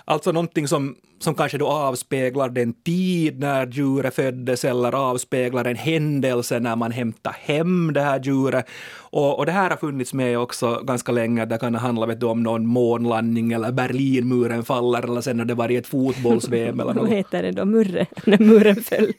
Alltså 0.05 0.33
någonting 0.33 0.69
som, 0.69 0.97
som 1.19 1.35
kanske 1.35 1.59
då 1.59 1.67
avspeglar 1.67 2.49
den 2.49 2.73
tid 2.73 3.39
när 3.39 3.67
djuret 3.67 4.15
föddes 4.15 4.65
eller 4.65 4.95
avspeglar 4.95 5.65
en 5.65 5.77
händelse 5.77 6.61
när 6.61 6.77
man 6.77 6.93
hämtar 6.93 7.37
hem 7.41 7.93
det 7.93 8.01
här 8.01 8.21
djuret. 8.25 8.69
Och, 8.97 9.39
och 9.39 9.47
det 9.47 9.53
här 9.53 9.71
har 9.71 9.77
funnits 9.77 10.15
med 10.15 10.39
också 10.39 10.81
ganska 10.85 11.13
länge. 11.13 11.45
Det 11.45 11.59
kan 11.59 11.75
handla 11.75 12.07
vet 12.07 12.21
du, 12.21 12.27
om 12.27 12.43
någon 12.43 12.67
månlandning 12.67 13.53
eller 13.53 13.73
Berlinmuren 13.73 14.65
faller 14.65 15.03
eller 15.03 15.21
sen 15.21 15.39
har 15.39 15.47
det 15.47 15.55
varit 15.55 15.79
ett 15.79 15.87
fotbolls-VM 15.87 16.81
eller 16.81 16.95
Vad 17.01 17.09
heter 17.09 17.43
det 17.43 17.51
då? 17.51 17.65
Murre? 17.65 18.07
När 18.25 18.39
muren 18.39 18.77
föll. 18.77 19.13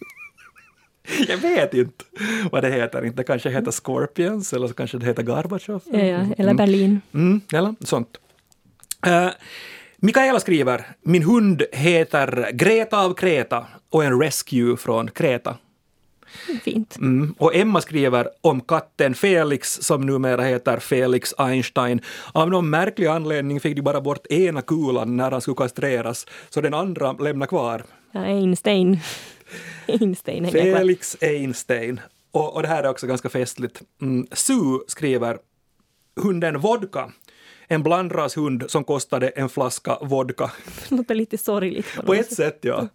Jag 1.27 1.37
vet 1.37 1.73
inte 1.73 2.05
vad 2.51 2.63
det 2.63 2.69
heter. 2.69 3.05
Inte 3.05 3.23
kanske 3.23 3.49
heter 3.49 3.71
Scorpions 3.71 4.53
eller 4.53 4.67
så 4.67 4.73
kanske 4.73 4.97
det 4.97 5.05
heter 5.05 5.23
Gorbatjov. 5.23 5.81
Ja, 5.85 5.99
ja, 5.99 6.25
eller 6.37 6.53
Berlin. 6.53 7.01
Mm, 7.13 7.41
eller 7.53 7.75
sånt. 7.79 8.17
Uh, 9.07 9.29
Mikaela 9.97 10.39
skriver, 10.39 10.85
min 11.01 11.23
hund 11.23 11.63
heter 11.71 12.51
Greta 12.53 12.99
av 12.99 13.13
Kreta 13.13 13.65
och 13.89 14.03
en 14.03 14.21
rescue 14.21 14.77
från 14.77 15.11
Kreta. 15.11 15.57
Fint. 16.63 16.97
Mm. 16.97 17.35
Och 17.37 17.55
Emma 17.55 17.81
skriver 17.81 18.29
om 18.41 18.61
katten 18.61 19.15
Felix 19.15 19.79
som 19.81 20.01
numera 20.01 20.41
heter 20.41 20.79
Felix 20.79 21.33
Einstein. 21.37 22.01
Av 22.31 22.49
någon 22.49 22.69
märklig 22.69 23.07
anledning 23.07 23.59
fick 23.59 23.75
de 23.75 23.81
bara 23.81 24.01
bort 24.01 24.27
ena 24.27 24.61
kulan 24.61 25.17
när 25.17 25.31
han 25.31 25.41
skulle 25.41 25.55
kastreras, 25.55 26.27
så 26.49 26.61
den 26.61 26.73
andra 26.73 27.11
lämnar 27.13 27.47
kvar. 27.47 27.83
Ja, 28.11 28.21
Einstein. 28.21 28.99
Einstein. 29.87 30.51
Felix 30.51 31.17
Einstein. 31.21 31.99
Och, 32.31 32.55
och 32.55 32.61
det 32.61 32.67
här 32.67 32.83
är 32.83 32.89
också 32.89 33.07
ganska 33.07 33.29
festligt. 33.29 33.81
Mm. 34.01 34.27
Sue 34.31 34.79
skriver 34.87 35.37
hunden 36.15 36.59
Vodka. 36.59 37.11
En 37.67 37.83
blandrashund 37.83 38.63
som 38.67 38.83
kostade 38.83 39.29
en 39.29 39.49
flaska 39.49 39.97
vodka. 40.01 40.51
Det 40.89 40.95
låter 40.95 41.15
lite 41.15 41.37
sorgligt 41.37 41.87
på 42.05 42.13
ett 42.13 42.33
sätt, 42.33 42.59
ja. 42.61 42.87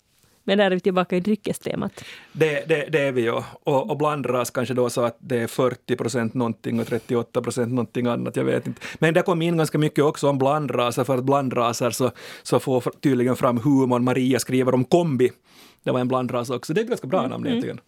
Men 0.49 0.59
där 0.59 0.64
är 0.64 0.71
vi 0.71 0.81
tillbaka 0.81 1.16
i 1.16 1.21
dryckestemat. 1.21 2.05
Det, 2.33 2.69
det, 2.69 2.88
det 2.92 2.99
är 2.99 3.12
vi 3.12 3.23
ju. 3.23 3.33
Och, 3.64 3.90
och 3.90 3.97
blandras 3.97 4.51
kanske 4.51 4.75
då 4.75 4.90
så 4.90 5.01
att 5.01 5.16
det 5.19 5.38
är 5.38 5.47
40 5.47 5.97
procent 5.97 6.35
någonting 6.35 6.81
och 6.81 6.87
38 6.87 7.42
procent 7.42 7.69
någonting 7.73 8.07
annat, 8.07 8.37
jag 8.37 8.45
vet 8.45 8.66
inte. 8.66 8.81
Men 8.99 9.14
det 9.14 9.23
kom 9.23 9.42
in 9.42 9.57
ganska 9.57 9.79
mycket 9.79 10.05
också 10.05 10.29
om 10.29 10.38
blandraser, 10.38 11.05
för 11.05 11.19
att 11.19 11.25
blandraser 11.25 11.90
så, 11.90 12.11
så 12.42 12.61
får 12.61 12.81
tydligen 13.01 13.37
fram 13.37 13.59
humorn. 13.59 14.05
Maria 14.05 14.38
skriver 14.38 14.75
om 14.75 14.85
kombi. 14.85 15.31
Det 15.87 15.92
var 15.92 16.01
en 16.01 16.09
blandras 16.09 16.51
också. 16.51 16.75
Det 16.75 16.81
är 16.81 16.83
ett 16.83 16.88
ganska 16.88 17.07
bra 17.07 17.29
namn 17.29 17.46
egentligen. 17.46 17.81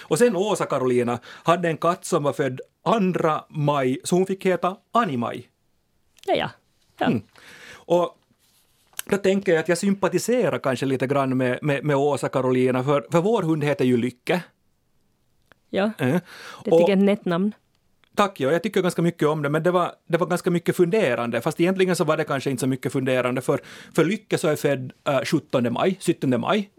Och 0.00 0.18
sen 0.18 0.36
Åsa 0.36 0.66
Karolina 0.66 1.18
hade 1.24 1.68
en 1.68 1.76
katt 1.76 2.04
som 2.04 2.22
var 2.22 2.32
född 2.32 2.60
2 2.84 3.30
maj, 3.48 3.98
så 4.04 4.16
hon 4.16 4.26
fick 4.26 4.46
heta 4.46 4.76
Animaj. 4.92 5.48
Ja, 6.26 6.34
ja. 6.34 6.50
ja. 6.98 7.06
Mm. 7.06 7.22
Och 7.74 8.18
då 9.04 9.16
tänker 9.16 9.52
jag 9.52 9.60
att 9.60 9.68
jag 9.68 9.78
sympatiserar 9.78 10.58
kanske 10.58 10.86
lite 10.86 11.06
grann 11.06 11.36
med, 11.36 11.58
med, 11.62 11.84
med 11.84 11.96
Åsa 11.96 12.28
Karolina, 12.28 12.84
för, 12.84 13.06
för 13.10 13.20
vår 13.20 13.42
hund 13.42 13.64
heter 13.64 13.84
ju 13.84 13.96
Lycke. 13.96 14.42
ja. 15.70 15.90
Eh. 15.98 16.06
Det 16.08 16.20
tycker 16.64 16.80
jag 16.80 16.88
är 16.88 16.96
ett 16.96 16.98
nätt 16.98 17.24
namn. 17.24 17.54
Tack, 18.16 18.40
ja, 18.40 18.52
jag 18.52 18.62
tycker 18.62 18.82
ganska 18.82 19.02
mycket 19.02 19.28
om 19.28 19.42
det, 19.42 19.48
men 19.48 19.62
det 19.62 19.70
var, 19.70 19.92
det 20.06 20.18
var 20.18 20.26
ganska 20.26 20.50
mycket 20.50 20.76
funderande, 20.76 21.40
fast 21.40 21.60
egentligen 21.60 21.96
så 21.96 22.04
var 22.04 22.16
det 22.16 22.24
kanske 22.24 22.50
inte 22.50 22.60
så 22.60 22.66
mycket 22.66 22.92
funderande, 22.92 23.40
för, 23.40 23.60
för 23.94 24.04
Lycke 24.04 24.38
så 24.38 24.48
är 24.48 24.56
född 24.56 24.92
äh, 25.08 25.20
17 25.24 25.72
maj, 25.72 25.98
17 26.06 26.40
maj, 26.40 26.70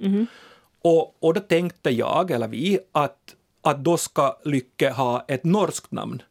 och, 0.81 1.23
och 1.23 1.33
då 1.33 1.39
tänkte 1.39 1.89
jag, 1.89 2.31
eller 2.31 2.47
vi, 2.47 2.79
att, 2.91 3.17
att 3.61 3.83
då 3.83 3.97
ska 3.97 4.37
Lycke 4.45 4.89
ha 4.89 5.25
ett 5.27 5.43
norskt 5.43 5.91
namn. 5.91 6.21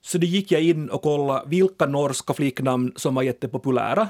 Så 0.00 0.18
då 0.18 0.26
gick 0.26 0.52
jag 0.52 0.62
in 0.62 0.90
och 0.90 1.02
kollade 1.02 1.48
vilka 1.48 1.86
norska 1.86 2.34
flicknamn 2.34 2.92
som 2.96 3.14
var 3.14 3.22
jättepopulära. 3.22 4.08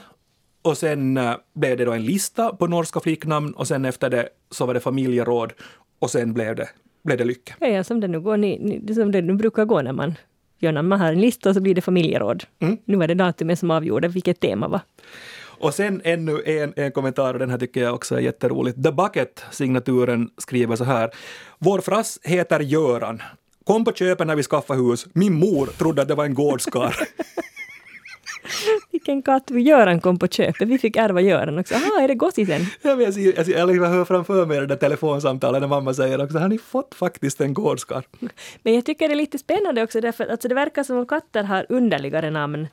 Och 0.63 0.79
sen 0.79 1.17
äh, 1.17 1.35
blev 1.55 1.77
det 1.77 1.85
då 1.85 1.93
en 1.93 2.05
lista 2.05 2.57
på 2.57 2.67
norska 2.67 3.01
flicknamn 3.01 3.53
och 3.53 3.69
sen 3.69 3.85
efter 3.85 4.11
det 4.11 4.29
så 4.51 4.67
var 4.67 4.75
det 4.75 4.81
familjeråd 4.81 5.53
och 5.99 6.11
sen 6.11 6.33
blev 6.33 6.57
det, 6.57 6.69
blev 7.05 7.19
det 7.19 7.25
Lycke. 7.25 7.55
Ja, 7.61 7.67
ja, 7.67 7.85
som 7.85 8.01
det 8.01 8.09
nu 8.09 8.21
går, 8.21 8.37
ni, 8.37 8.59
ni, 8.59 8.95
som 8.95 9.13
det 9.13 9.23
nu 9.23 9.35
brukar 9.35 9.65
gå 9.65 9.83
när 9.83 9.93
man 9.93 10.15
gör 10.59 10.73
när 10.73 10.83
man 10.83 11.01
har 11.01 11.13
en 11.13 11.21
lista 11.21 11.49
och 11.49 11.55
så 11.55 11.61
blir 11.61 11.75
det 11.75 11.81
familjeråd. 11.81 12.45
Mm. 12.61 12.79
Nu 12.85 12.97
var 12.97 13.09
det 13.09 13.15
datumet 13.15 13.59
som 13.59 13.71
avgjorde 13.71 14.09
vilket 14.09 14.41
tema 14.41 14.69
var. 14.69 14.81
Och 15.59 15.75
sen 15.75 16.01
ännu 16.05 16.43
en, 16.47 16.73
en 16.77 16.93
kommentar, 16.93 17.35
och 17.35 17.41
den 17.41 17.51
här 17.51 17.59
tycker 17.59 17.83
jag 17.83 17.95
också 17.95 18.15
är 18.15 18.21
jätteroligt. 18.21 18.83
The 18.85 18.93
Bucket, 18.93 19.45
signaturen, 19.51 20.31
skriver 20.39 20.77
så 20.77 20.85
här. 20.85 21.11
Vår 21.59 21.81
frass 21.81 22.19
heter 22.23 22.61
Göran. 22.61 23.23
Kom 23.65 23.85
på 23.85 23.93
köpet 23.93 24.27
när 24.27 24.37
vi 24.37 24.43
skaffade 24.43 24.81
hus. 24.81 25.07
Min 25.13 25.35
mor 25.35 25.67
trodde 25.67 26.03
att 26.03 26.09
det 26.09 26.15
var 26.15 26.25
en 26.25 26.35
gårdskar. 26.35 26.97
Vilken 28.95 29.23
katt 29.23 29.51
Göran 29.51 30.01
kom 30.01 30.19
på 30.19 30.27
köpet. 30.29 30.69
Vi 30.69 30.79
fick 30.79 30.97
ärva 30.97 31.21
Göran 31.21 31.59
också. 31.59 31.75
Jaha, 31.75 32.03
är 32.05 32.09
det 32.09 32.15
gossisen? 32.15 32.61
jag, 32.83 32.97
vet, 32.97 33.05
jag, 33.07 33.15
ser- 33.15 33.37
jag, 33.37 33.47
ser- 33.47 33.59
jag 33.59 33.69
liksom 33.69 33.87
hör 33.93 34.05
framför 34.05 34.47
mig 34.47 34.61
det 34.61 34.67
där 34.67 34.77
telefonsamtalet 34.77 35.61
när 35.61 35.69
mamma 35.69 35.95
säger 35.95 36.25
också 36.25 36.39
har 36.39 36.49
ni 36.49 36.59
fått 36.59 36.95
faktiskt 36.95 37.41
en 37.41 37.55
gårdskar? 37.55 38.05
Men 38.63 38.75
jag 38.75 38.85
tycker 38.85 39.09
det 39.09 39.15
är 39.15 39.17
lite 39.17 39.39
spännande 39.39 39.83
också 39.83 40.01
därför 40.01 40.25
att 40.25 40.31
alltså 40.31 40.49
det 40.49 40.55
verkar 40.55 40.83
som 40.83 40.97
om 40.99 41.07
katter 41.07 41.43
har 41.45 41.67
underligare 41.69 42.31
namn 42.31 42.67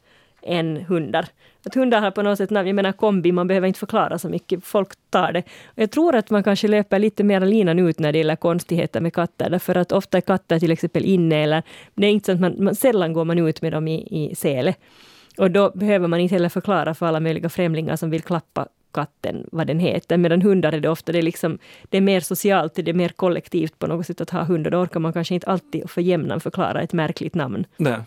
än 0.44 0.78
hundar. 0.78 1.26
Att 1.66 1.76
hundar 1.76 2.02
har 2.02 2.12
på 2.12 2.22
något 2.22 2.38
sätt 2.38 2.50
namn, 2.50 2.68
jag 2.68 2.76
menar 2.76 2.92
kombi, 2.92 3.32
man 3.32 3.48
behöver 3.48 3.68
inte 3.68 3.80
förklara 3.80 4.18
så 4.20 4.30
mycket, 4.30 4.66
folk 4.66 4.90
tar 5.10 5.32
det. 5.32 5.40
Och 5.66 5.80
jag 5.82 5.92
tror 5.92 6.16
att 6.16 6.30
man 6.30 6.44
kanske 6.44 6.68
löper 6.68 7.00
lite 7.00 7.24
mer 7.24 7.40
linan 7.40 7.80
ut 7.80 8.00
när 8.00 8.12
det 8.12 8.18
gäller 8.18 8.36
konstigheter 8.36 9.02
med 9.02 9.14
katter, 9.14 9.50
därför 9.50 9.76
att 9.78 9.92
ofta 9.92 10.18
är 10.18 10.22
katter 10.22 10.60
till 10.60 10.72
exempel 10.72 11.06
inne 11.06 11.44
eller 11.44 11.64
det 11.96 12.08
är 12.08 12.12
inte 12.12 12.26
så 12.26 12.32
att 12.32 12.40
man, 12.40 12.56
man 12.64 12.76
sällan 12.76 13.14
går 13.14 13.26
man 13.26 13.40
ut 13.48 13.62
med 13.62 13.72
dem 13.74 13.88
i, 13.88 14.08
i 14.32 14.36
sele. 14.36 14.74
Och 15.38 15.52
då 15.52 15.72
behöver 15.76 16.08
man 16.08 16.20
inte 16.20 16.36
heller 16.36 16.50
förklara 16.50 16.94
för 16.94 17.06
alla 17.06 17.20
möjliga 17.20 17.50
främlingar 17.50 17.96
som 17.96 18.10
vill 18.10 18.22
klappa 18.22 18.68
katten 18.94 19.48
vad 19.52 19.68
den 19.68 19.80
heter. 19.80 20.18
Medan 20.18 20.42
hundar 20.42 20.74
är 20.74 20.80
det 20.80 20.90
ofta 20.90 21.12
det 21.12 21.18
är 21.18 21.24
liksom, 21.24 21.60
det 21.90 21.98
är 21.98 22.02
mer 22.02 22.20
socialt, 22.20 22.76
det 22.76 22.90
är 22.90 22.94
mer 22.94 23.10
kollektivt 23.10 23.80
på 23.80 23.88
något 23.88 24.08
sätt 24.08 24.22
att 24.22 24.30
ha 24.30 24.44
hund. 24.44 24.68
Och 24.68 24.72
då 24.72 24.78
orkar 24.78 25.00
man 25.00 25.14
kanske 25.14 25.34
inte 25.34 25.48
alltid 25.48 25.90
för 25.90 26.02
jämnan 26.02 26.40
förklara 26.40 26.82
ett 26.82 26.94
märkligt 26.94 27.36
namn. 27.36 27.66
Nej. 27.78 27.98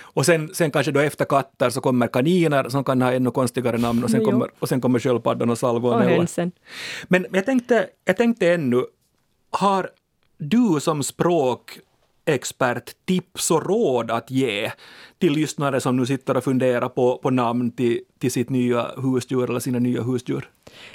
Och 0.00 0.26
sen, 0.26 0.50
sen 0.54 0.70
kanske 0.70 0.92
då 0.92 1.00
efter 1.00 1.24
katter 1.24 1.70
så 1.70 1.80
kommer 1.80 2.06
kaniner 2.06 2.68
som 2.68 2.84
kan 2.84 3.02
ha 3.02 3.12
ännu 3.12 3.30
konstigare 3.30 3.78
namn 3.78 4.04
och 4.04 4.10
sen 4.10 4.24
kommer, 4.24 4.48
och 4.58 4.68
sen 4.68 4.80
kommer 4.80 4.98
sköldpaddan 4.98 5.50
och 5.50 5.58
salvo 5.58 5.88
och 5.88 6.02
hönsen. 6.02 6.52
Men 7.08 7.26
jag 7.32 7.46
tänkte, 7.46 7.86
jag 8.04 8.16
tänkte 8.16 8.52
ännu, 8.52 8.84
har 9.50 9.90
du 10.38 10.80
som 10.80 11.02
språkexpert 11.02 11.85
tips 13.04 13.50
och 13.50 13.66
råd 13.66 14.10
att 14.10 14.30
ge 14.30 14.72
till 15.18 15.32
lyssnare 15.32 15.80
som 15.80 15.96
nu 15.96 16.06
sitter 16.06 16.36
och 16.36 16.44
funderar 16.44 16.88
på, 16.88 17.18
på 17.18 17.30
namn 17.30 17.70
till, 17.70 18.00
till 18.18 18.32
sitt 18.32 18.50
nya 18.50 18.90
husdjur 18.96 19.50
eller 19.50 19.60
sina 19.60 19.78
nya 19.78 20.02
husdjur? 20.02 20.50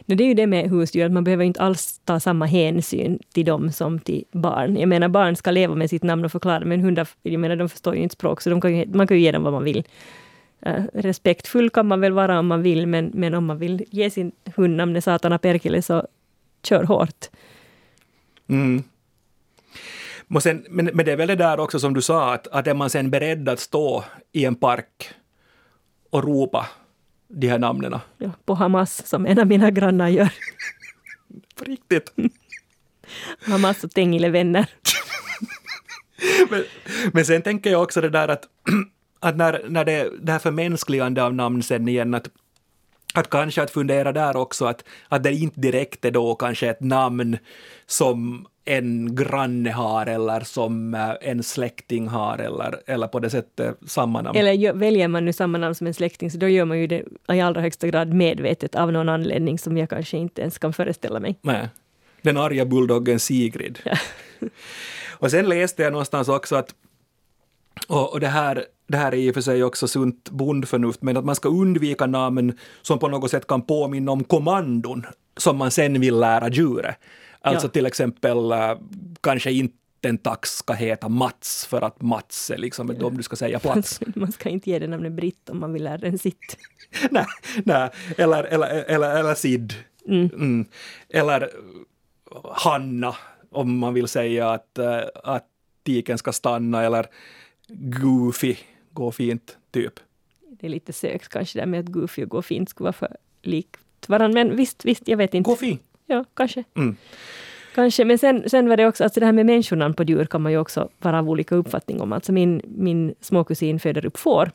No, 0.06 0.16
det 0.16 0.24
är 0.24 0.28
ju 0.28 0.34
det 0.34 0.48
med 0.48 0.70
husdjur, 0.70 1.06
att 1.06 1.12
man 1.12 1.24
behöver 1.24 1.44
inte 1.44 1.62
alls 1.62 2.00
ta 2.06 2.20
samma 2.20 2.46
hänsyn 2.46 3.20
till 3.34 3.46
dem 3.46 3.72
som 3.72 4.00
till 4.00 4.24
barn. 4.32 4.76
Jag 4.76 4.90
menar, 4.90 5.10
barn 5.10 5.36
ska 5.36 5.52
leva 5.52 5.76
med 5.76 5.90
sitt 5.90 6.04
namn 6.04 6.26
och 6.26 6.32
förklara, 6.32 6.66
men 6.66 6.82
hundar, 6.82 7.08
jag 7.22 7.40
menar, 7.40 7.56
de 7.56 7.70
förstår 7.70 7.96
ju 7.96 8.02
inte 8.02 8.14
språk, 8.14 8.42
så 8.42 8.50
de 8.50 8.62
kan 8.62 8.78
ju, 8.78 8.86
man 8.94 9.08
kan 9.08 9.18
ju 9.18 9.24
ge 9.24 9.32
dem 9.32 9.44
vad 9.44 9.54
man 9.54 9.64
vill. 9.64 9.84
Eh, 10.62 10.84
respektfull 10.94 11.70
kan 11.70 11.88
man 11.88 12.02
väl 12.02 12.14
vara 12.14 12.40
om 12.40 12.48
man 12.48 12.62
vill, 12.62 12.88
men, 12.88 13.12
men 13.14 13.34
om 13.34 13.46
man 13.46 13.58
vill 13.58 13.84
ge 13.90 14.10
sin 14.10 14.32
hund 14.56 14.76
namnet 14.76 15.04
Satana 15.04 15.38
Perkele, 15.38 15.82
så 15.82 16.08
kör 16.64 16.84
hårt. 16.84 17.30
Mm. 18.48 18.84
Men, 20.32 20.42
sen, 20.42 20.66
men, 20.70 20.86
men 20.94 21.06
det 21.06 21.12
är 21.12 21.16
väl 21.16 21.28
det 21.28 21.36
där 21.36 21.60
också 21.60 21.80
som 21.80 21.94
du 21.94 22.02
sa, 22.02 22.34
att, 22.34 22.48
att 22.48 22.68
är 22.68 22.74
man 22.74 22.90
sen 22.90 23.10
beredd 23.10 23.50
att 23.50 23.60
stå 23.60 24.04
i 24.32 24.46
en 24.46 24.56
park 24.56 25.10
och 26.10 26.24
ropa 26.24 26.68
de 27.28 27.48
här 27.48 27.60
namnen? 27.60 28.00
Ja, 28.18 28.32
på 28.46 28.54
Hamas, 28.54 29.08
som 29.08 29.26
en 29.26 29.40
av 29.40 29.48
mina 29.48 29.72
grannar 29.72 30.08
gör. 30.08 30.34
På 31.56 31.64
riktigt? 31.64 32.14
Hamas 33.46 33.84
och 33.84 33.92
Tengil 33.92 34.24
är 34.24 34.30
vänner. 34.30 34.70
men, 36.50 36.64
men 37.14 37.26
sen 37.26 37.42
tänker 37.42 37.72
jag 37.72 37.84
också 37.84 38.02
det 38.02 38.10
där 38.10 38.28
att, 38.28 38.48
att 39.20 39.38
när, 39.38 39.66
när 39.70 39.86
det, 39.86 40.12
det 40.22 40.32
här 40.32 40.40
förmänskligande 40.40 41.24
av 41.24 41.34
namn 41.34 41.64
sen 41.64 41.88
igen, 41.88 42.14
att 42.14 42.30
att 43.14 43.30
kanske 43.30 43.64
att 43.64 43.72
fundera 43.72 44.12
där 44.12 44.38
också 44.38 44.66
att, 44.66 44.84
att 45.08 45.24
det 45.24 45.34
inte 45.34 45.60
direkt 45.60 46.06
är 46.06 46.12
då 46.12 46.36
kanske 46.36 46.70
ett 46.70 46.82
namn 46.82 47.38
som 47.86 48.48
en 48.66 49.16
granne 49.16 49.72
har 49.72 50.06
eller 50.06 50.40
som 50.40 50.94
eh, 50.94 51.12
en 51.22 51.44
släkting 51.44 52.08
har 52.08 52.38
eller, 52.38 52.82
eller 52.86 53.08
på 53.08 53.20
det 53.20 53.30
sättet 53.30 53.78
samma 53.88 54.22
namn. 54.22 54.38
Eller 54.38 54.74
väljer 54.74 55.08
man 55.08 55.26
nu 55.26 55.34
samma 55.34 55.58
namn 55.58 55.76
som 55.76 55.88
en 55.88 55.94
släkting 55.94 56.32
så 56.32 56.38
då 56.38 56.48
gör 56.48 56.66
man 56.66 56.80
ju 56.80 56.88
det 56.88 57.04
i 57.34 57.42
allra 57.42 57.62
högsta 57.62 57.88
grad 57.88 58.14
medvetet 58.14 58.76
av 58.76 58.92
någon 58.92 59.10
anledning 59.10 59.60
som 59.60 59.78
jag 59.78 59.90
kanske 59.90 60.18
inte 60.18 60.42
ens 60.42 60.58
kan 60.58 60.74
föreställa 60.74 61.20
mig. 61.20 61.40
Nej. 61.42 61.70
Den 62.22 62.38
arga 62.38 62.66
bulldoggen 62.66 63.20
Sigrid. 63.20 63.80
Ja. 63.84 63.98
och 65.10 65.32
sen 65.32 65.50
läste 65.50 65.84
jag 65.84 65.92
någonstans 65.92 66.30
också 66.30 66.56
att 66.56 66.76
och, 67.88 68.14
och 68.14 68.20
det, 68.20 68.28
här, 68.28 68.66
det 68.92 68.98
här 68.98 69.12
är 69.12 69.18
i 69.18 69.32
och 69.32 69.34
för 69.34 69.42
sig 69.42 69.64
också 69.64 69.88
sunt 69.88 70.30
bondförnuft, 70.30 71.02
men 71.02 71.18
att 71.18 71.26
man 71.26 71.36
ska 71.36 71.50
undvika 71.50 72.06
namn 72.06 72.58
som 72.82 73.00
på 73.00 73.08
något 73.08 73.32
sätt 73.32 73.48
kan 73.48 73.62
påminna 73.62 74.12
om 74.12 74.24
kommandon 74.24 75.06
som 75.38 75.58
man 75.58 75.72
sen 75.72 76.02
vill 76.02 76.20
lära 76.20 76.50
djuret. 76.50 76.96
Alltså 77.42 77.68
ja. 77.68 77.72
till 77.72 77.86
exempel 77.86 78.38
uh, 78.38 78.80
kanske 79.22 79.52
inte 79.52 79.76
en 80.02 80.18
tax 80.18 80.50
ska 80.50 80.74
heta 80.74 81.10
Mats 81.10 81.66
för 81.66 81.82
att 81.82 82.02
Mats 82.02 82.52
är 82.52 82.58
liksom 82.58 82.96
ja. 83.00 83.06
om 83.06 83.18
du 83.18 83.24
ska 83.24 83.36
säga 83.36 83.60
plats. 83.60 84.00
man 84.16 84.32
ska 84.32 84.50
inte 84.50 84.70
ge 84.70 84.80
den 84.80 84.90
namnet 84.90 85.12
Britt 85.12 85.50
om 85.50 85.60
man 85.60 85.74
vill 85.74 85.84
lära 85.84 85.98
den 85.98 86.18
sitt. 86.18 86.58
nej, 87.12 87.26
nej, 87.64 87.90
eller, 88.18 88.44
eller, 88.44 88.68
eller, 88.68 89.20
eller 89.20 89.36
Sid. 89.36 89.74
Mm. 90.08 90.30
Mm. 90.34 90.66
Eller 91.10 91.50
Hanna 92.54 93.16
om 93.52 93.78
man 93.78 93.94
vill 93.94 94.08
säga 94.08 94.50
att, 94.50 94.80
uh, 94.80 95.02
att 95.24 95.48
tiken 95.84 96.18
ska 96.18 96.32
stanna 96.32 96.84
eller 96.84 97.06
goofy, 98.02 98.56
gå 98.94 99.12
fint, 99.12 99.58
typ. 99.72 100.00
Det 100.50 100.68
är 100.68 100.72
lite 100.72 100.94
sökt 100.94 101.28
kanske 101.28 101.60
där 101.60 101.66
med 101.66 101.80
att 101.80 101.86
goofy 101.86 102.24
och 102.24 102.30
gå 102.30 102.42
fint 102.42 102.70
skulle 102.70 102.86
vara 102.86 102.94
för 102.94 103.18
likt 103.42 104.10
varandra, 104.10 104.44
men 104.44 104.56
visst, 104.56 104.86
visst, 104.86 105.08
jag 105.08 105.18
vet 105.18 105.34
inte. 105.34 105.50
Gå 105.50 105.56
fint? 105.56 105.82
Ja, 106.06 106.26
kanske. 106.34 106.64
Mm. 106.76 106.96
Kanske, 107.76 108.06
men 108.06 108.18
sen, 108.18 108.50
sen 108.50 108.70
var 108.70 108.78
det 108.78 108.88
också, 108.88 109.04
alltså 109.04 109.20
det 109.20 109.26
här 109.26 109.34
med 109.34 109.46
människonamn 109.46 109.94
på 109.94 110.04
djur 110.04 110.26
kan 110.26 110.42
man 110.42 110.52
ju 110.52 110.58
också 110.58 110.90
vara 111.00 111.20
av 111.20 111.30
olika 111.30 111.56
uppfattning 111.56 112.02
om. 112.02 112.14
Alltså 112.14 112.32
min, 112.32 112.62
min 112.66 113.16
småkusin 113.22 113.80
föder 113.80 114.06
upp 114.06 114.18
får. 114.18 114.52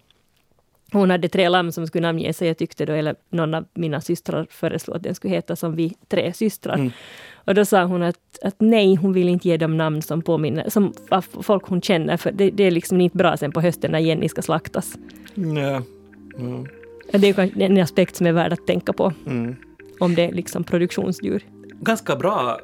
Hon 0.93 1.11
hade 1.11 1.29
tre 1.29 1.49
lamm 1.49 1.73
som 1.73 1.87
skulle 1.87 2.07
namnge 2.07 2.33
sig. 2.33 2.49
Jag 2.49 2.59
tyckte 2.59 2.87
då, 2.87 2.93
eller 2.93 3.15
någon 3.31 3.55
av 3.55 3.65
mina 3.75 4.01
systrar 4.01 4.47
föreslog 4.51 4.97
att 4.97 5.03
den 5.03 5.15
skulle 5.15 5.35
heta 5.35 5.57
som 5.57 5.77
vi 5.77 5.97
tre 6.09 6.33
systrar. 6.33 6.75
Mm. 6.75 6.91
Och 7.35 7.55
då 7.55 7.65
sa 7.65 7.85
hon 7.85 8.03
att, 8.03 8.19
att 8.43 8.55
nej, 8.59 8.95
hon 8.95 9.13
vill 9.13 9.29
inte 9.29 9.49
ge 9.49 9.57
dem 9.57 9.77
namn 9.77 10.03
som 10.03 10.23
påminner, 10.23 10.71
som 10.71 10.93
folk 11.43 11.65
hon 11.65 11.83
känner, 11.83 12.17
för 12.17 12.33
det, 12.33 12.51
det 12.51 12.65
är 12.65 12.71
liksom 12.71 13.01
inte 13.01 13.17
bra 13.17 13.37
sen 13.37 13.53
på 13.53 13.61
hösten 13.61 13.93
när 13.93 13.99
Jenny 13.99 14.29
ska 14.29 14.43
slaktas. 14.43 14.99
Nej. 15.35 15.81
Mm. 16.39 16.67
Det 17.13 17.29
är 17.39 17.63
en 17.63 17.79
aspekt 17.79 18.17
som 18.17 18.27
är 18.27 18.33
värd 18.33 18.53
att 18.53 18.67
tänka 18.67 18.93
på. 18.93 19.13
Mm. 19.27 19.57
Om 20.01 20.15
det 20.15 20.25
är 20.25 20.33
liksom 20.33 20.65
produktionsdjur. 20.65 21.43
Ganska 21.81 22.17
bra 22.17 22.59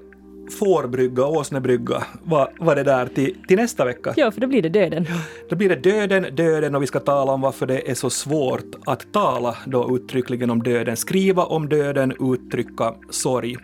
fårbrygga, 0.51 1.27
åsnebrygga 1.27 2.03
var, 2.23 2.51
var 2.59 2.77
det 2.77 2.83
där 2.83 3.07
till, 3.07 3.37
till 3.49 3.57
nästa 3.57 3.85
vecka. 3.85 4.15
Ja, 4.17 4.31
för 4.31 4.41
då 4.41 4.47
blir 4.47 4.63
det 4.63 4.69
döden. 4.69 5.07
Då 5.49 5.57
blir 5.57 5.69
det 5.69 5.77
döden, 5.77 6.35
döden 6.35 6.75
och 6.75 6.83
vi 6.83 6.87
ska 6.87 7.01
tala 7.01 7.33
om 7.33 7.41
varför 7.41 7.67
det 7.67 7.91
är 7.91 7.95
så 7.95 8.11
svårt 8.11 8.75
att 8.87 9.13
tala 9.13 9.57
då 9.67 9.97
uttryckligen 9.97 10.51
om 10.51 10.63
döden, 10.63 10.97
skriva 10.97 11.45
om 11.45 11.69
döden, 11.69 12.15
uttrycka 12.21 12.95
sorg. 13.11 13.57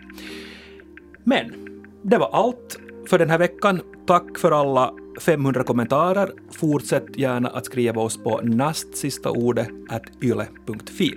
Men 1.23 1.53
det 2.01 2.17
var 2.17 2.29
allt 2.31 2.79
för 3.09 3.19
den 3.19 3.29
här 3.29 3.37
veckan. 3.37 3.81
Tack 4.05 4.39
för 4.39 4.51
alla 4.51 4.93
500 5.19 5.63
kommentarer. 5.63 6.31
Fortsätt 6.51 7.17
gärna 7.17 7.49
att 7.49 7.65
skriva 7.65 8.01
oss 8.01 8.23
på 8.23 8.41
nastsistaordet.yle.fi. 8.43 11.15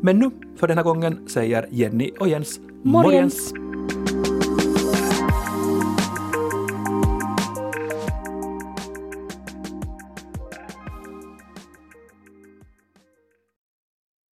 Men 0.00 0.18
nu, 0.18 0.30
för 0.56 0.68
den 0.68 0.76
här 0.76 0.84
gången, 0.84 1.28
säger 1.28 1.68
Jenny 1.70 2.10
och 2.20 2.28
Jens 2.28 2.60
morgens. 2.82 3.52
morgens. 3.52 3.67